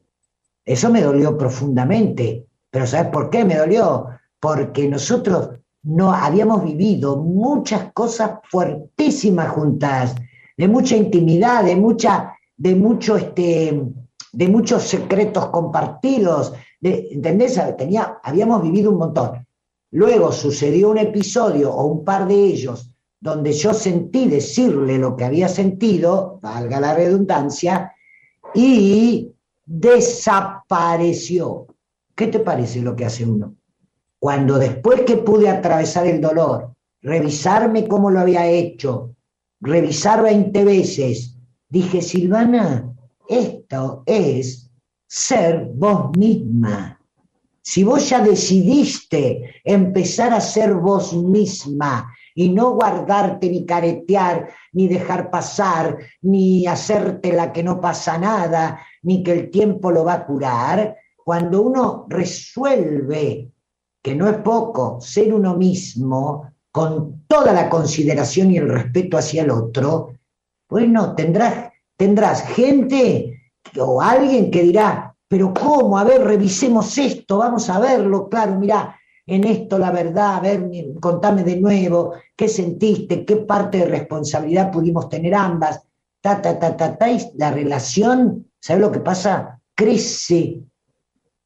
[0.66, 4.08] Eso me dolió profundamente, pero ¿sabes por qué me dolió?
[4.40, 10.16] porque nosotros no habíamos vivido muchas cosas fuertísimas juntas,
[10.58, 13.82] de mucha intimidad, de mucha, de mucho este,
[14.32, 17.60] de muchos secretos compartidos, de, ¿entendés?
[17.78, 19.46] Tenía, habíamos vivido un montón.
[19.92, 25.26] Luego sucedió un episodio o un par de ellos donde yo sentí decirle lo que
[25.26, 27.94] había sentido, valga la redundancia,
[28.54, 29.32] y
[29.66, 31.68] desapareció.
[32.16, 33.56] ¿Qué te parece lo que hace uno?
[34.20, 39.16] Cuando después que pude atravesar el dolor, revisarme cómo lo había hecho,
[39.62, 41.38] revisar 20 veces,
[41.70, 42.94] dije, Silvana,
[43.30, 44.70] esto es
[45.08, 47.00] ser vos misma.
[47.62, 54.88] Si vos ya decidiste empezar a ser vos misma y no guardarte ni caretear, ni
[54.88, 60.14] dejar pasar, ni hacerte la que no pasa nada, ni que el tiempo lo va
[60.14, 63.52] a curar, cuando uno resuelve
[64.10, 69.44] que no es poco, ser uno mismo, con toda la consideración y el respeto hacia
[69.44, 70.16] el otro,
[70.68, 75.96] bueno, tendrás, tendrás gente o alguien que dirá, pero ¿cómo?
[76.00, 80.68] A ver, revisemos esto, vamos a verlo, claro, mira, en esto la verdad, a ver,
[81.00, 85.84] contame de nuevo, qué sentiste, qué parte de responsabilidad pudimos tener ambas,
[86.20, 89.62] ta, ta, ta, ta, ta, la relación, ¿sabes lo que pasa?
[89.76, 90.64] Crece,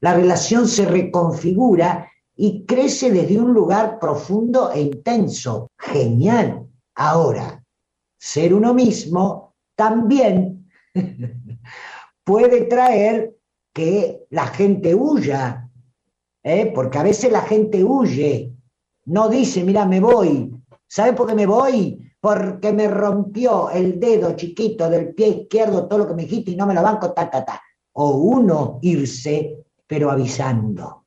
[0.00, 5.70] la relación se reconfigura y crece desde un lugar profundo e intenso.
[5.78, 6.66] Genial.
[6.94, 7.62] Ahora,
[8.18, 10.68] ser uno mismo también
[12.24, 13.36] puede traer
[13.72, 15.68] que la gente huya,
[16.42, 16.72] ¿eh?
[16.74, 18.52] porque a veces la gente huye,
[19.06, 20.54] no dice, mira, me voy.
[20.86, 22.00] ¿Sabe por qué me voy?
[22.20, 26.56] Porque me rompió el dedo chiquito del pie izquierdo, todo lo que me dijiste y
[26.56, 27.60] no me lo banco, ta, ta, ta.
[27.94, 31.03] O uno irse, pero avisando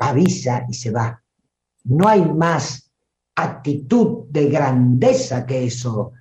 [0.00, 1.22] avisa y se va.
[1.84, 2.90] No hay más
[3.36, 6.12] actitud de grandeza que eso.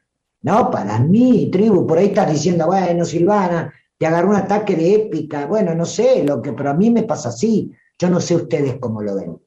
[0.41, 4.95] No, para mí, tribu, por ahí estás diciendo, bueno, Silvana, te agarró un ataque de
[4.95, 5.45] épica.
[5.45, 7.71] Bueno, no sé lo que, pero a mí me pasa así.
[7.97, 9.37] Yo no sé ustedes cómo lo ven.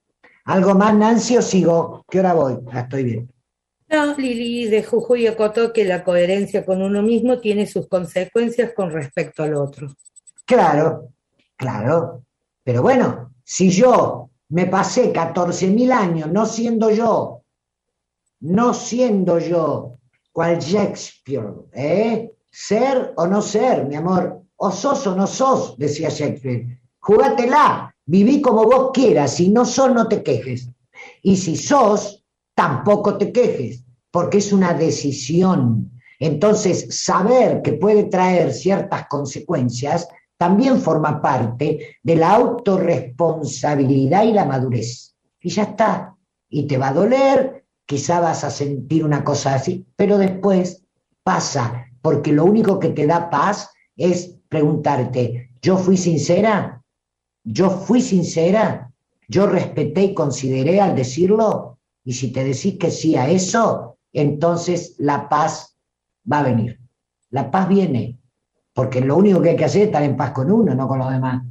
[0.44, 2.04] ¿Algo más, Nancy, o sigo?
[2.10, 2.58] ¿Qué hora voy?
[2.72, 3.32] Ah, estoy bien.
[3.88, 8.90] No, Lili de Jujuy acotó que la coherencia con uno mismo tiene sus consecuencias con
[8.90, 9.88] respecto al otro.
[10.44, 11.10] Claro,
[11.56, 12.24] claro.
[12.64, 17.42] Pero bueno, si yo me pasé 14.000 años no siendo yo,
[18.40, 19.98] no siendo yo
[20.32, 22.32] cual Shakespeare, ¿eh?
[22.50, 26.80] Ser o no ser, mi amor, o sos o no sos, decía Shakespeare.
[26.98, 30.68] Jugátela, viví como vos quieras, si no sos, no te quejes.
[31.22, 32.24] Y si sos,
[32.54, 35.90] tampoco te quejes, porque es una decisión.
[36.18, 40.06] Entonces, saber que puede traer ciertas consecuencias
[40.42, 45.14] también forma parte de la autorresponsabilidad y la madurez.
[45.40, 46.16] Y ya está.
[46.48, 50.82] Y te va a doler, quizá vas a sentir una cosa así, pero después
[51.22, 56.82] pasa, porque lo único que te da paz es preguntarte, ¿yo fui sincera?
[57.44, 58.90] ¿Yo fui sincera?
[59.28, 61.78] ¿Yo respeté y consideré al decirlo?
[62.02, 65.78] Y si te decís que sí a eso, entonces la paz
[66.30, 66.80] va a venir.
[67.30, 68.18] La paz viene,
[68.74, 70.98] porque lo único que hay que hacer es estar en paz con uno, no con
[70.98, 71.42] los demás.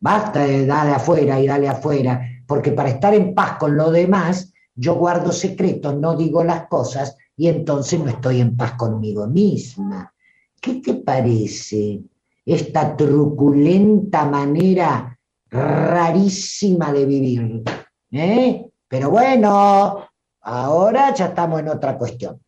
[0.00, 4.52] Basta de darle afuera y darle afuera, porque para estar en paz con los demás,
[4.74, 10.12] yo guardo secretos, no digo las cosas y entonces no estoy en paz conmigo misma.
[10.60, 12.00] ¿Qué te parece
[12.44, 15.18] esta truculenta manera
[15.50, 17.62] rarísima de vivir?
[18.10, 18.66] ¿Eh?
[18.88, 20.06] Pero bueno,
[20.40, 22.40] ahora ya estamos en otra cuestión.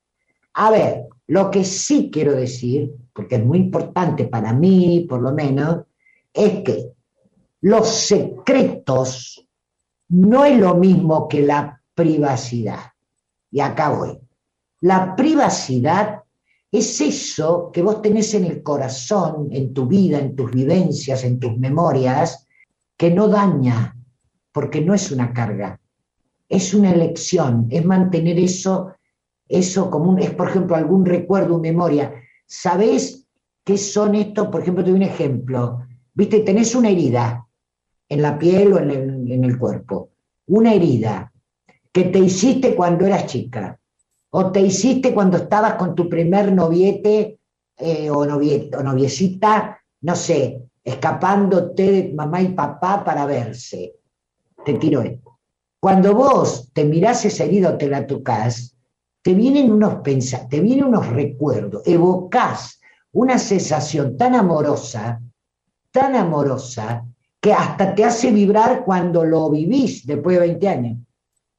[0.55, 5.33] A ver, lo que sí quiero decir, porque es muy importante para mí, por lo
[5.33, 5.85] menos,
[6.33, 6.93] es que
[7.63, 9.47] los secretos
[10.09, 12.81] no es lo mismo que la privacidad.
[13.51, 14.19] Y acá voy.
[14.81, 16.23] La privacidad
[16.73, 21.39] es eso que vos tenés en el corazón, en tu vida, en tus vivencias, en
[21.39, 22.47] tus memorias,
[22.97, 23.97] que no daña,
[24.53, 25.81] porque no es una carga,
[26.49, 28.93] es una elección, es mantener eso,
[29.49, 32.15] eso como un, es por ejemplo algún recuerdo, memoria.
[32.51, 33.29] ¿Sabés
[33.65, 34.49] qué son estos?
[34.49, 35.87] Por ejemplo, te doy un ejemplo.
[36.13, 37.47] Viste, tenés una herida
[38.09, 40.11] en la piel o en el, cuerpo,
[40.49, 41.33] una herida
[41.93, 43.79] que te hiciste cuando eras chica
[44.31, 47.39] o te hiciste cuando estabas con tu primer noviete
[47.77, 48.27] eh, o, o
[48.83, 53.95] noviecita, no sé, escapándote de mamá y papá para verse.
[54.65, 55.39] Te tiro esto.
[55.79, 58.77] Cuando vos te mirás esa herida o te la tocas,
[59.23, 62.81] te vienen unos pensamientos, te vienen unos recuerdos, evocás
[63.13, 65.21] una sensación tan amorosa,
[65.91, 67.05] tan amorosa,
[67.41, 70.99] que hasta te hace vibrar cuando lo vivís después de 20 años.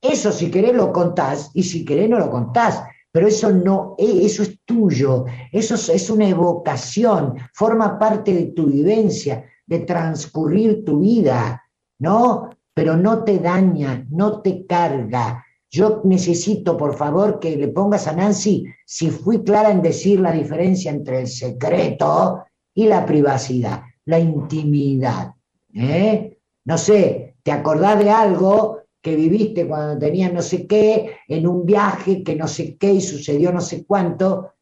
[0.01, 4.25] Eso si querés lo contás y si querés no lo contás, pero eso no, e,
[4.25, 10.99] eso es tuyo, eso es, una evocación, forma parte de tu vivencia, de transcurrir tu
[10.99, 11.63] vida,
[11.99, 12.49] ¿no?
[12.73, 15.45] Pero no te daña, no te carga.
[15.71, 20.33] Yo necesito, por favor, que le pongas a Nancy si fui clara en decir la
[20.33, 22.43] diferencia entre el secreto
[22.73, 25.33] y la privacidad, la intimidad.
[25.73, 26.37] ¿eh?
[26.65, 28.81] No sé, ¿te acordás de algo?
[29.01, 33.01] que viviste cuando tenías no sé qué, en un viaje que no sé qué y
[33.01, 34.53] sucedió no sé cuánto,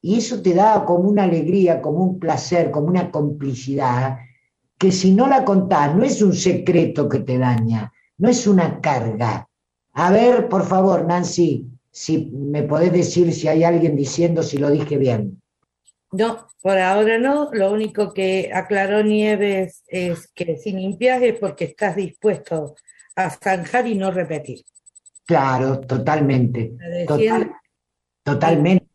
[0.00, 4.18] y eso te da como una alegría, como un placer, como una complicidad,
[4.78, 8.80] que si no la contás, no es un secreto que te daña, no es una
[8.80, 9.45] carga.
[9.98, 14.70] A ver, por favor, Nancy, si me podés decir si hay alguien diciendo si lo
[14.70, 15.40] dije bien.
[16.12, 17.48] No, por ahora no.
[17.54, 22.74] Lo único que aclaró Nieves es que si limpias es porque estás dispuesto
[23.16, 24.62] a zanjar y no repetir.
[25.24, 26.74] Claro, totalmente.
[28.22, 28.86] totalmente.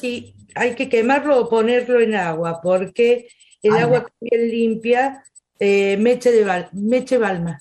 [0.00, 3.28] Si hay que quemarlo o ponerlo en agua, porque
[3.62, 5.22] el agua bien limpia
[5.58, 7.60] eh, meche, de meche balma.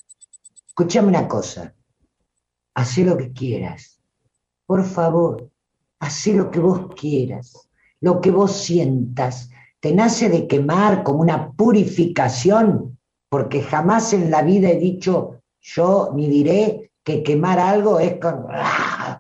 [0.66, 1.76] Escúchame una cosa,
[2.76, 4.00] haz lo que quieras,
[4.68, 5.50] por favor,
[6.00, 7.68] haz lo que vos quieras,
[8.02, 9.50] lo que vos sientas.
[9.80, 13.00] Te nace de quemar como una purificación,
[13.30, 18.46] porque jamás en la vida he dicho yo ni diré que quemar algo es con,
[18.52, 19.20] ¡ah!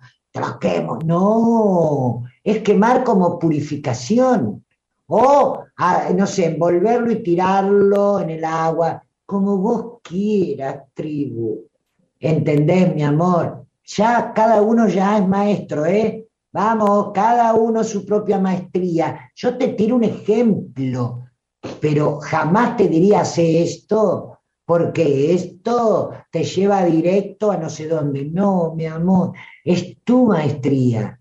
[0.59, 0.99] quemo.
[1.05, 4.63] No, es quemar como purificación.
[5.07, 11.67] O, ah, no sé, envolverlo y tirarlo en el agua, como vos quieras, tribu.
[12.25, 13.67] ¿Entendés, mi amor?
[13.85, 16.27] Ya cada uno ya es maestro, ¿eh?
[16.51, 19.29] Vamos, cada uno su propia maestría.
[19.35, 21.25] Yo te tiro un ejemplo,
[21.79, 28.25] pero jamás te diría, hace esto, porque esto te lleva directo a no sé dónde.
[28.25, 31.19] No, mi amor, es tu maestría.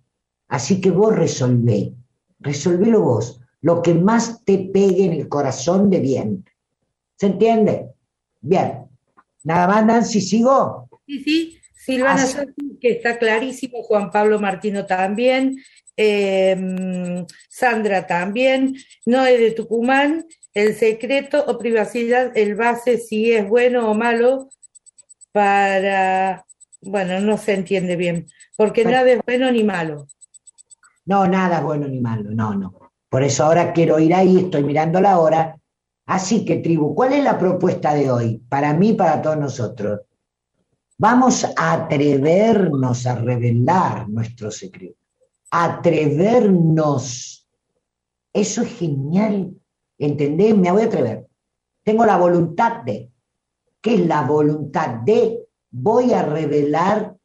[0.49, 1.93] Así que vos resolvé,
[2.41, 6.45] resolvélo vos, lo que más te pegue en el corazón de bien.
[7.17, 7.91] ¿Se entiende?
[8.41, 8.89] Bien.
[9.43, 10.84] Nada más, Nancy, ¿sigo?
[11.07, 11.59] Sí, sí.
[11.77, 12.25] Silvana
[12.81, 15.57] que está clarísimo, Juan Pablo Martino también,
[15.97, 16.57] eh,
[17.49, 18.75] Sandra también,
[19.05, 20.25] Noé de Tucumán,
[20.55, 24.49] el secreto o privacidad, el base si es bueno o malo
[25.33, 26.45] para
[26.81, 28.27] Bueno, no se entiende bien,
[28.57, 28.99] porque Bueno.
[28.99, 30.07] nada es bueno ni malo.
[31.07, 32.93] No, nada bueno ni malo, no, no.
[33.09, 35.57] Por eso ahora quiero ir ahí, estoy mirando la hora.
[36.07, 38.43] Así que, tribu, ¿cuál es la propuesta de hoy?
[38.49, 40.01] Para mí, para todos nosotros.
[40.97, 44.99] Vamos a atrevernos a revelar nuestro secreto.
[45.51, 47.49] Atrevernos.
[48.33, 49.53] Eso es genial.
[49.99, 50.57] ¿Entendés?
[50.57, 51.27] Me voy a atrever.
[51.83, 53.11] Tengo la voluntad de.
[53.81, 55.41] ¿Qué es la voluntad de?
[55.71, 57.19] Voy a revelarme,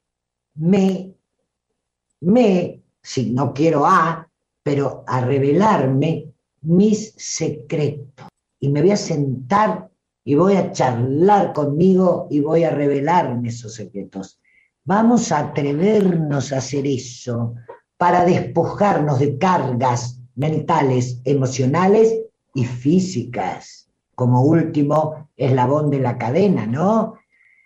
[2.22, 4.28] me, si no quiero a,
[4.64, 8.28] pero a revelarme mis secretos.
[8.60, 9.89] Y me voy a sentar
[10.30, 14.40] y voy a charlar conmigo y voy a revelarme esos secretos.
[14.84, 17.56] Vamos a atrevernos a hacer eso
[17.98, 22.16] para despojarnos de cargas mentales, emocionales
[22.54, 23.90] y físicas.
[24.14, 27.16] Como último eslabón de la cadena, ¿no?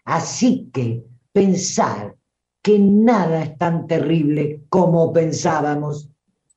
[0.05, 1.03] Así que
[1.33, 2.15] pensar
[2.61, 6.09] que nada es tan terrible como pensábamos.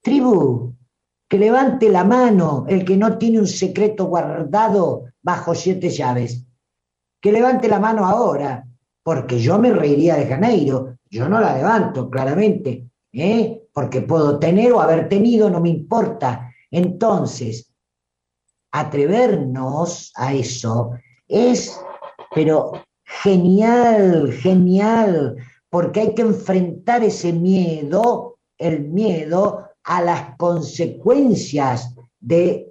[0.03, 0.73] Tribu,
[1.29, 6.47] que levante la mano el que no tiene un secreto guardado bajo siete llaves.
[7.20, 8.64] Que levante la mano ahora,
[9.03, 10.99] porque yo me reiría de Janeiro.
[11.11, 13.62] Yo no la levanto, claramente, ¿eh?
[13.72, 16.53] porque puedo tener o haber tenido, no me importa.
[16.70, 17.74] Entonces,
[18.70, 20.93] atrevernos a eso
[21.27, 21.77] es,
[22.33, 25.37] pero genial, genial,
[25.68, 32.66] porque hay que enfrentar ese miedo, el miedo a las consecuencias de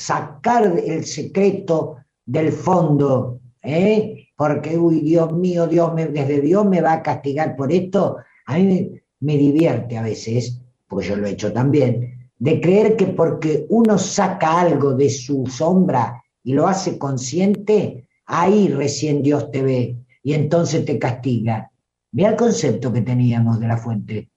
[0.00, 4.28] sacar el secreto del fondo, ¿eh?
[4.36, 8.16] porque, uy, Dios mío, Dios me, desde Dios me va a castigar por esto.
[8.46, 8.90] A mí
[9.20, 13.98] me, divierte a veces, porque yo lo he hecho también, de creer que porque uno
[13.98, 20.32] saca algo de su sombra y lo hace consciente, ahí recién Dios te ve y
[20.32, 21.70] entonces te castiga.
[22.12, 24.30] Mira el concepto que teníamos de la fuente.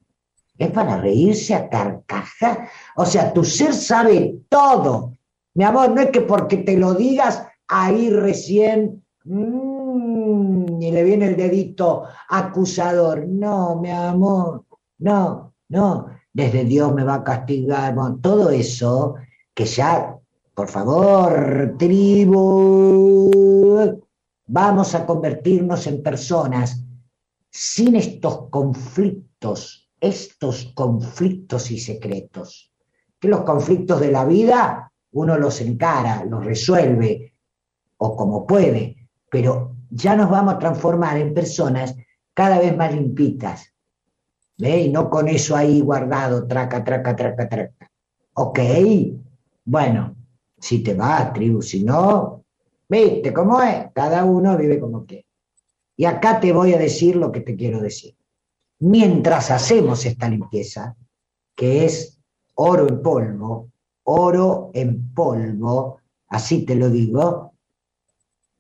[0.57, 2.67] Es para reírse a carcaja.
[2.97, 5.12] O sea, tu ser sabe todo.
[5.55, 11.27] Mi amor, no es que porque te lo digas, ahí recién mm, y le viene
[11.27, 13.27] el dedito acusador.
[13.27, 14.65] No, mi amor,
[14.99, 16.07] no, no.
[16.33, 17.95] Desde Dios me va a castigar.
[18.21, 19.15] Todo eso
[19.53, 20.17] que ya,
[20.55, 23.29] por favor, tribu,
[24.47, 26.83] vamos a convertirnos en personas
[27.51, 32.73] sin estos conflictos, estos conflictos y secretos.
[33.19, 37.33] Que los conflictos de la vida uno los encara, los resuelve,
[37.97, 41.95] o como puede, pero ya nos vamos a transformar en personas
[42.33, 43.73] cada vez más limpitas.
[44.57, 44.89] ¿Ve?
[44.89, 47.91] No con eso ahí guardado, traca, traca, traca, traca.
[48.33, 48.59] Ok,
[49.65, 50.15] bueno,
[50.59, 52.43] si te va, tribu, si no,
[52.87, 55.25] viste cómo es, cada uno vive como quiere.
[55.95, 58.15] Y acá te voy a decir lo que te quiero decir.
[58.79, 60.95] Mientras hacemos esta limpieza,
[61.55, 62.19] que es
[62.55, 63.69] oro en polvo,
[64.03, 67.53] oro en polvo, así te lo digo,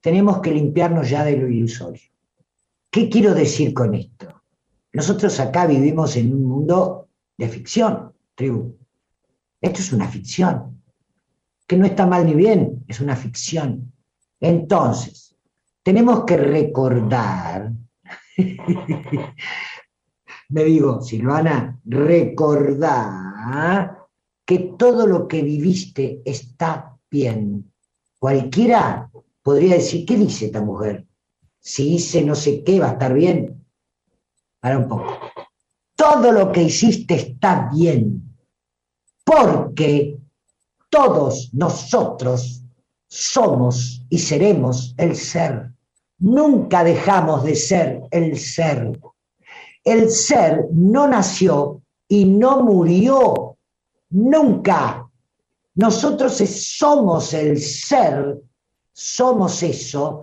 [0.01, 2.01] tenemos que limpiarnos ya de lo ilusorio.
[2.89, 4.41] ¿Qué quiero decir con esto?
[4.91, 8.77] Nosotros acá vivimos en un mundo de ficción, tribu.
[9.59, 10.83] Esto es una ficción,
[11.65, 13.93] que no está mal ni bien, es una ficción.
[14.39, 15.35] Entonces,
[15.81, 17.71] tenemos que recordar,
[20.49, 24.02] me digo, Silvana, recordar
[24.45, 27.71] que todo lo que viviste está bien.
[28.19, 29.09] Cualquiera
[29.41, 31.05] podría decir, ¿qué dice esta mujer?
[31.59, 33.65] Si hice no sé qué, va a estar bien.
[34.59, 35.19] Para un poco.
[35.95, 38.35] Todo lo que hiciste está bien,
[39.23, 40.17] porque
[40.89, 42.63] todos nosotros
[43.07, 45.71] somos y seremos el ser.
[46.19, 48.99] Nunca dejamos de ser el ser.
[49.83, 53.42] El ser no nació y no murió.
[54.13, 55.09] Nunca.
[55.75, 58.39] Nosotros somos el ser,
[58.93, 60.21] somos eso,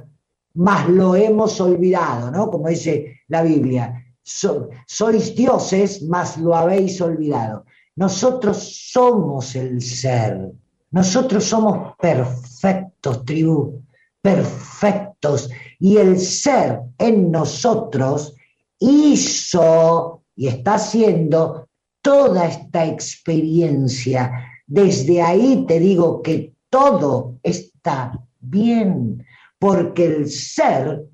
[0.54, 2.50] mas lo hemos olvidado, ¿no?
[2.50, 4.06] Como dice la Biblia.
[4.22, 7.64] So, sois dioses, mas lo habéis olvidado.
[7.96, 10.52] Nosotros somos el ser.
[10.92, 13.82] Nosotros somos perfectos, tribu,
[14.22, 15.50] perfectos.
[15.80, 18.36] Y el ser en nosotros
[18.78, 21.69] hizo y está haciendo
[22.02, 24.32] toda esta experiencia.
[24.66, 29.24] Desde ahí te digo que todo está bien,
[29.58, 31.04] porque el ser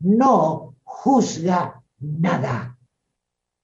[0.00, 2.76] no juzga nada,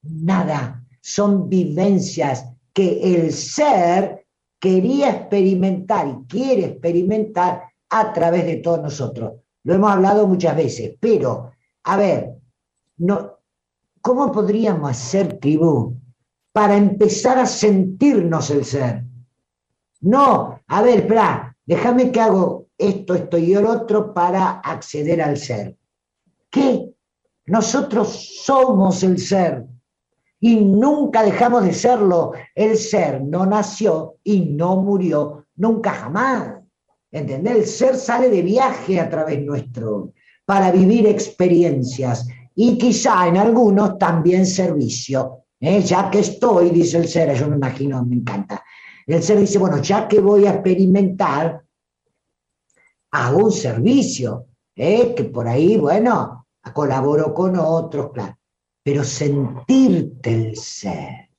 [0.02, 0.84] nada.
[1.00, 4.26] Son vivencias que el ser
[4.58, 9.34] quería experimentar y quiere experimentar a través de todos nosotros.
[9.64, 11.52] Lo hemos hablado muchas veces, pero,
[11.84, 12.34] a ver,
[12.96, 13.38] no,
[14.00, 15.94] ¿cómo podríamos hacer, tribu,
[16.54, 19.02] para empezar a sentirnos el ser?
[20.02, 25.36] No, a ver, espera, déjame que hago esto, esto y el otro para acceder al
[25.36, 25.76] ser.
[26.48, 26.92] ¿Qué?
[27.46, 29.64] Nosotros somos el ser
[30.38, 32.34] y nunca dejamos de serlo.
[32.54, 36.60] El ser no nació y no murió nunca jamás.
[37.10, 37.56] ¿Entendés?
[37.56, 40.12] El ser sale de viaje a través nuestro
[40.44, 45.43] para vivir experiencias y quizá en algunos también servicio.
[45.60, 45.82] ¿Eh?
[45.82, 48.62] Ya que estoy, dice el ser, yo me imagino, me encanta.
[49.06, 51.62] El ser dice, bueno, ya que voy a experimentar,
[53.10, 55.14] hago un servicio, ¿eh?
[55.14, 58.36] que por ahí, bueno, colaboro con otros, claro
[58.84, 61.30] pero sentirte el ser,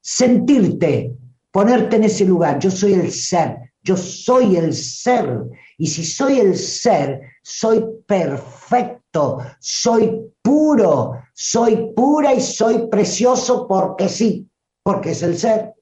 [0.00, 1.12] sentirte,
[1.50, 5.42] ponerte en ese lugar, yo soy el ser, yo soy el ser,
[5.76, 14.08] y si soy el ser, soy perfecto, soy puro, soy pura y soy precioso porque
[14.08, 14.48] sí,
[14.82, 15.74] porque es el ser.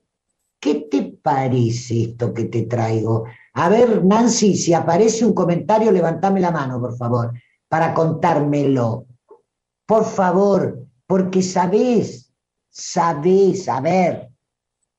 [0.60, 3.24] ¿Qué te parece esto que te traigo?
[3.54, 7.32] A ver, Nancy, si aparece un comentario, levántame la mano, por favor,
[7.68, 9.06] para contármelo.
[9.86, 12.32] Por favor, porque sabés,
[12.68, 14.30] sabés, a ver,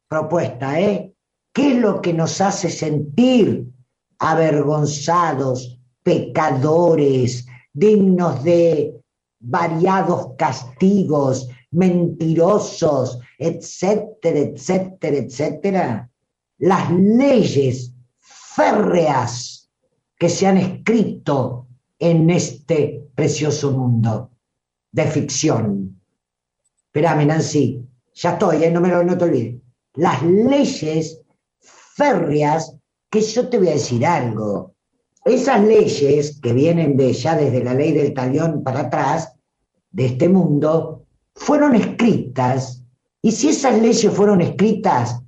[0.08, 1.14] propuesta, ¿eh?
[1.54, 3.68] ¿Qué es lo que nos hace sentir
[4.20, 9.01] avergonzados, pecadores, dignos de
[9.42, 16.10] variados castigos, mentirosos, etcétera, etcétera, etcétera?
[16.60, 19.70] Las leyes férreas
[20.18, 21.68] que se han escrito
[21.98, 24.32] en este precioso mundo
[24.92, 26.02] de ficción.
[26.86, 27.84] Espérame, Nancy,
[28.14, 28.72] ya estoy, ¿eh?
[28.72, 29.62] no, me lo, no te olvides.
[29.96, 31.22] Las leyes
[31.96, 32.76] férreas,
[33.10, 34.76] que yo te voy a decir algo.
[35.24, 39.34] Esas leyes que vienen de ya desde la ley del talión para atrás,
[39.92, 41.06] de este mundo,
[41.36, 42.84] fueron escritas,
[43.22, 45.22] y si esas leyes fueron escritas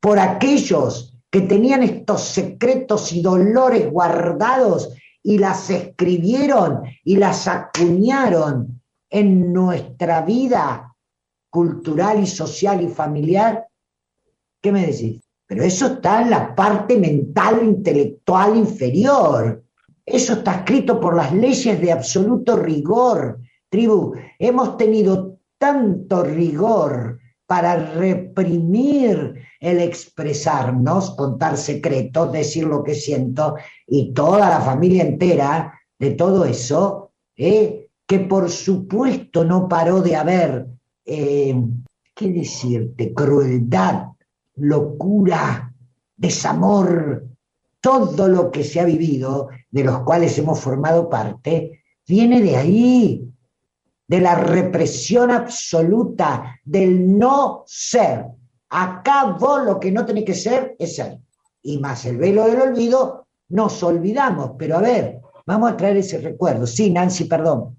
[0.00, 8.82] por aquellos que tenían estos secretos y dolores guardados y las escribieron y las acuñaron
[9.08, 10.94] en nuestra vida
[11.50, 13.66] cultural y social y familiar,
[14.60, 15.20] ¿qué me decís?
[15.50, 19.64] Pero eso está en la parte mental, intelectual inferior.
[20.06, 23.40] Eso está escrito por las leyes de absoluto rigor.
[23.68, 33.56] Tribu, hemos tenido tanto rigor para reprimir el expresarnos, contar secretos, decir lo que siento,
[33.88, 37.88] y toda la familia entera de todo eso, ¿eh?
[38.06, 40.68] que por supuesto no paró de haber,
[41.04, 41.60] eh,
[42.14, 43.12] ¿qué decirte?
[43.12, 44.10] Crueldad,
[44.60, 45.72] locura,
[46.16, 47.26] desamor,
[47.80, 53.24] todo lo que se ha vivido, de los cuales hemos formado parte, viene de ahí,
[54.06, 58.26] de la represión absoluta, del no ser.
[58.68, 61.18] Acá vos lo que no tenés que ser es ser.
[61.62, 64.52] Y más el velo del olvido, nos olvidamos.
[64.58, 66.66] Pero a ver, vamos a traer ese recuerdo.
[66.66, 67.78] Sí, Nancy, perdón.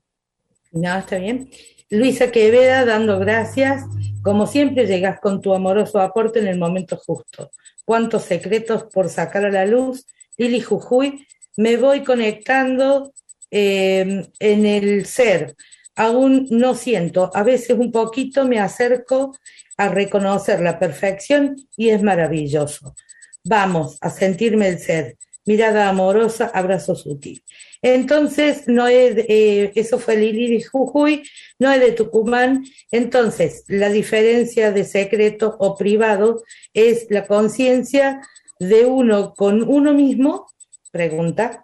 [0.71, 1.49] No, está bien.
[1.89, 3.83] Luisa Queveda, dando gracias.
[4.21, 7.51] Como siempre, llegas con tu amoroso aporte en el momento justo.
[7.85, 10.05] Cuántos secretos por sacar a la luz.
[10.37, 11.25] Lili Jujuy,
[11.57, 13.13] me voy conectando
[13.49, 15.55] eh, en el ser.
[15.95, 19.35] Aún no siento, a veces un poquito me acerco
[19.77, 22.95] a reconocer la perfección y es maravilloso.
[23.43, 25.17] Vamos a sentirme el ser.
[25.45, 27.43] Mirada amorosa, abrazo sutil.
[27.81, 31.23] Entonces, no es, eh, eso fue Lili de Jujuy,
[31.57, 32.63] no es de Tucumán.
[32.91, 38.21] Entonces, la diferencia de secreto o privado es la conciencia
[38.59, 40.47] de uno con uno mismo,
[40.91, 41.63] pregunta.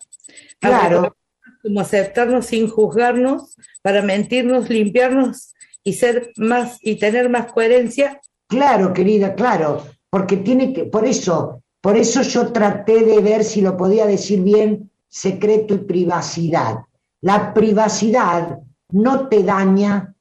[0.59, 1.15] Claro.
[1.61, 5.53] Como aceptarnos sin juzgarnos, para mentirnos, limpiarnos
[5.83, 8.19] y ser más y tener más coherencia.
[8.47, 13.61] Claro, querida, claro, porque tiene que, por eso, por eso yo traté de ver si
[13.61, 16.79] lo podía decir bien secreto y privacidad.
[17.21, 18.59] La privacidad
[18.91, 20.15] no te daña.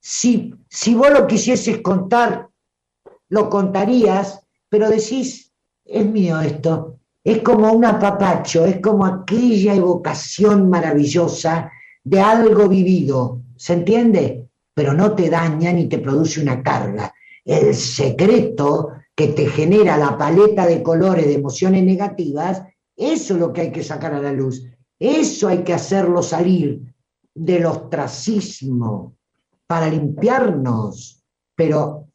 [0.00, 2.48] Si, si vos lo quisieses contar,
[3.28, 5.52] lo contarías, pero decís,
[5.84, 6.98] es mío esto.
[7.24, 11.70] Es como un apapacho, es como aquella evocación maravillosa
[12.02, 14.48] de algo vivido, ¿se entiende?
[14.74, 17.14] Pero no te daña ni te produce una carga.
[17.44, 22.62] El secreto que te genera la paleta de colores de emociones negativas
[22.96, 24.64] eso es lo que hay que sacar a la luz.
[24.98, 26.94] Eso hay que hacerlo salir
[27.34, 29.16] del ostracismo
[29.66, 31.22] para limpiarnos.
[31.54, 32.08] Pero,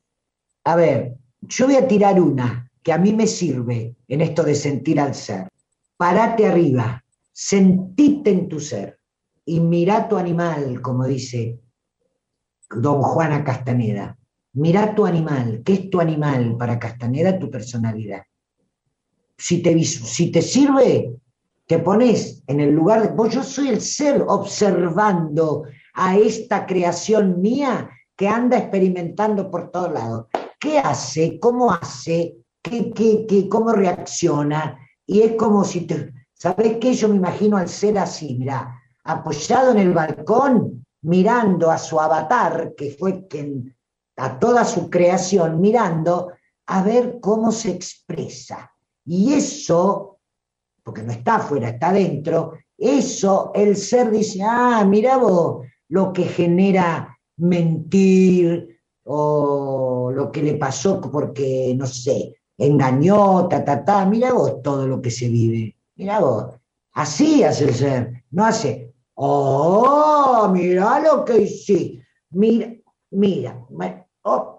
[0.63, 4.55] a ver, yo voy a tirar una que a mí me sirve en esto de
[4.55, 5.49] sentir al ser.
[5.97, 8.95] Parate arriba, sentite en tu ser.
[9.49, 11.57] y mira tu animal, como dice
[12.69, 14.16] don Juana Castaneda.
[14.57, 15.61] Mira tu animal.
[15.63, 17.37] ¿Qué es tu animal para Castaneda?
[17.37, 18.23] Tu personalidad.
[19.37, 21.13] Si te, si te sirve,
[21.67, 23.29] te pones en el lugar de vos.
[23.29, 30.25] Yo soy el ser observando a esta creación mía que anda experimentando por todos lados.
[30.59, 31.39] ¿Qué hace?
[31.39, 32.37] ¿Cómo hace?
[32.63, 34.79] ¿Qué, qué, qué, cómo reacciona?
[35.05, 36.11] Y es como si te...
[36.33, 36.95] ¿Sabes qué?
[36.95, 42.73] Yo me imagino al ser así, mira, apoyado en el balcón, mirando a su avatar,
[42.75, 43.76] que fue quien,
[44.17, 46.31] a toda su creación, mirando
[46.65, 48.71] a ver cómo se expresa.
[49.05, 50.19] Y eso,
[50.83, 56.23] porque no está afuera, está dentro, eso el ser dice, ah, mira vos lo que
[56.23, 64.33] genera mentir o lo que le pasó porque, no sé, engañó, ta, ta, ta, mira
[64.33, 66.47] vos todo lo que se vive, mira vos.
[66.93, 68.87] Así hace el ser, no hace,
[69.19, 72.05] Oh, mira lo que hice.
[72.29, 72.75] Mira,
[73.09, 74.06] mira.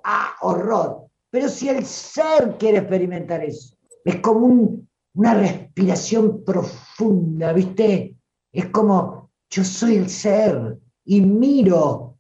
[0.04, 1.08] Ah, horror.
[1.30, 4.78] Pero si el ser quiere experimentar eso, es como
[5.14, 8.16] una respiración profunda, ¿viste?
[8.52, 12.16] Es como yo soy el ser y miro,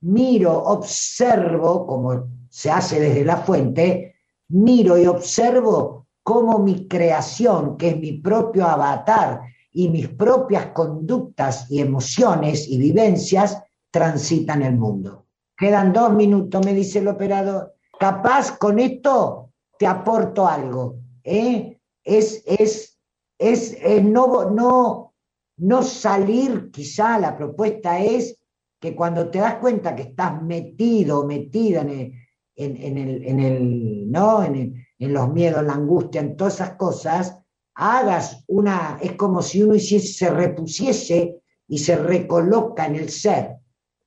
[0.00, 4.14] miro, observo, como se hace desde la fuente,
[4.48, 11.70] miro y observo cómo mi creación, que es mi propio avatar, y mis propias conductas
[11.70, 13.60] y emociones y vivencias
[13.90, 15.23] transitan el mundo.
[15.56, 17.74] Quedan dos minutos, me dice el operador.
[17.98, 20.96] Capaz con esto te aporto algo.
[21.22, 21.78] ¿eh?
[22.02, 22.98] Es, es,
[23.38, 25.14] es, no, no,
[25.58, 28.38] no salir, quizá la propuesta es
[28.80, 32.12] que cuando te das cuenta que estás metido, metida en el,
[32.56, 34.44] en, el, en el, ¿no?
[34.44, 37.38] En, en los miedos, la angustia, en todas esas cosas,
[37.74, 43.56] hagas una, es como si uno se repusiese y se recoloca en el ser,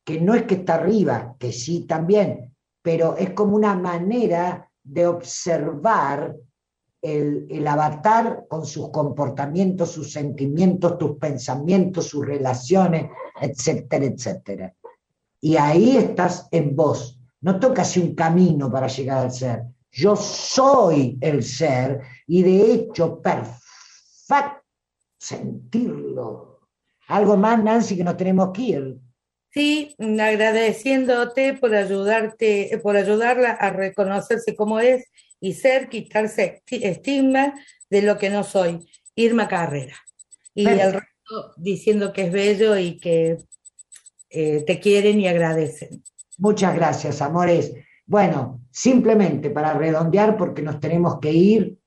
[0.07, 5.05] que no es que está arriba, que sí también, pero es como una manera de
[5.05, 6.33] observar
[7.01, 14.73] el, el, avatar con sus comportamientos, sus sentimientos, tus pensamientos, sus relaciones, etcétera, etcétera.
[15.41, 17.19] Y ahí estás en vos.
[17.41, 23.21] No tocas un camino para llegar al ser, yo soy el ser y de hecho,
[23.21, 24.63] perfecto,
[25.19, 26.61] sentirlo.
[27.09, 29.06] Algo más, Nancy, que nos tenemos que ir.
[29.49, 35.05] Sí, agradeciéndote por ayudarte, por ayudarla a reconocerse como es
[35.39, 37.53] y ser, quitarse estigma
[37.89, 38.87] de lo que no soy.
[39.15, 39.95] Irma Carrera.
[40.53, 43.37] Y el resto diciendo que es bello y que
[44.29, 46.03] eh, te quieren y agradecen.
[46.37, 47.73] Muchas gracias, amores.
[48.05, 51.79] Bueno, simplemente para redondear, porque nos tenemos que ir,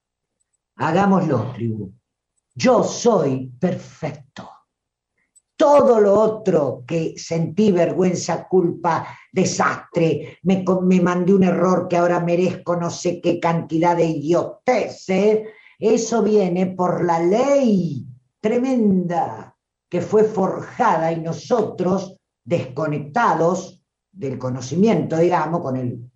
[0.76, 1.92] hagámoslo, tribu.
[2.54, 4.49] Yo soy perfecto.
[5.60, 12.18] Todo lo otro que sentí vergüenza, culpa, desastre, me, me mandé un error que ahora
[12.20, 15.40] merezco no sé qué cantidad de idioteces,
[15.78, 18.06] eso viene por la ley
[18.40, 19.54] tremenda
[19.86, 26.10] que fue forjada y nosotros, desconectados del conocimiento, digamos, con el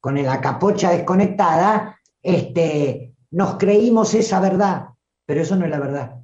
[0.00, 4.86] con la capocha desconectada, este, nos creímos esa verdad,
[5.24, 6.16] pero eso no es la verdad.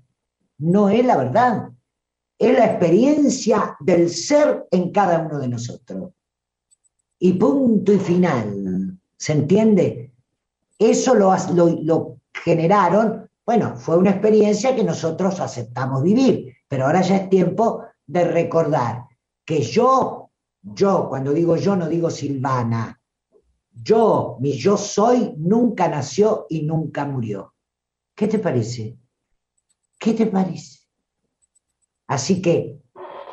[0.58, 1.68] No es la verdad.
[2.38, 6.12] Es la experiencia del ser en cada uno de nosotros.
[7.18, 8.98] Y punto y final.
[9.16, 10.12] ¿Se entiende?
[10.78, 17.30] Eso lo, generaron, bueno, fue una experiencia que nosotros aceptamos vivir, pero ahora ya es
[17.30, 19.06] tiempo de recordar
[19.44, 20.30] que yo,
[20.62, 23.00] yo, cuando digo yo no digo Silvana,
[23.72, 27.54] yo, mi yo soy, nunca nació y nunca murió.
[28.14, 28.98] ¿Qué te parece?
[29.98, 30.85] ¿Qué te parece?
[32.06, 32.78] Así que,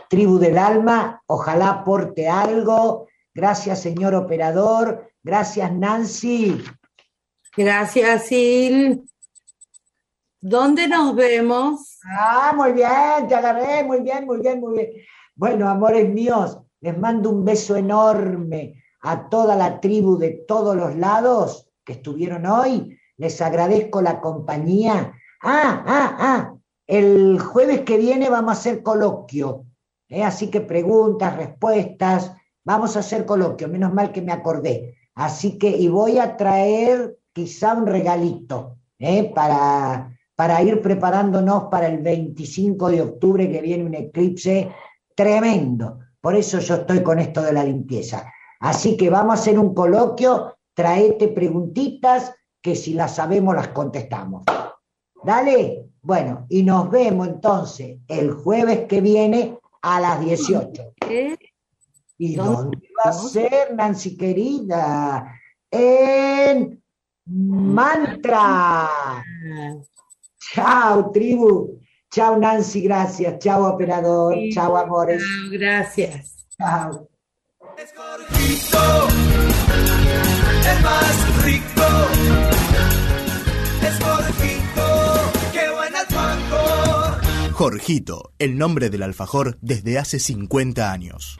[0.09, 3.07] tribu del alma, ojalá aporte algo.
[3.34, 5.11] Gracias, señor operador.
[5.24, 6.63] Gracias, Nancy.
[7.55, 9.05] Gracias, Sil.
[10.41, 11.99] ¿Dónde nos vemos?
[12.05, 14.89] Ah, muy bien, te agarré, muy bien, muy bien, muy bien.
[15.36, 20.95] Bueno, amores míos, les mando un beso enorme a toda la tribu de todos los
[20.95, 22.99] lados que estuvieron hoy.
[23.17, 25.13] Les agradezco la compañía.
[25.41, 26.55] Ah, ah, ah,
[26.88, 29.65] el jueves que viene vamos a hacer coloquio.
[30.09, 30.23] ¿eh?
[30.23, 33.67] Así que preguntas, respuestas, vamos a hacer coloquio.
[33.67, 34.95] Menos mal que me acordé.
[35.15, 39.31] Así que, y voy a traer quizá un regalito ¿eh?
[39.34, 44.71] para, para ir preparándonos para el 25 de octubre que viene un eclipse
[45.15, 45.99] tremendo.
[46.19, 48.31] Por eso yo estoy con esto de la limpieza.
[48.59, 54.43] Así que vamos a hacer un coloquio, traete preguntitas que si las sabemos las contestamos.
[55.21, 60.93] Dale, bueno, y nos vemos entonces el jueves que viene a las 18.
[61.10, 61.38] ¿Eh?
[62.18, 62.78] ¿Y ¿Dónde?
[62.99, 65.34] va a ser, Nancy querida?
[65.72, 66.84] En
[67.26, 68.89] Mantra.
[70.54, 71.80] Chao, tribu.
[72.12, 73.39] Chao, Nancy, gracias.
[73.39, 74.36] Chao, operador.
[74.36, 74.51] Sí.
[74.51, 75.24] Chao, amores.
[75.24, 76.45] chao, gracias.
[76.58, 77.08] Chao.
[77.78, 77.93] Es
[80.68, 82.43] el más rico.
[87.54, 91.39] Jorgito, el nombre del alfajor desde hace 50 años.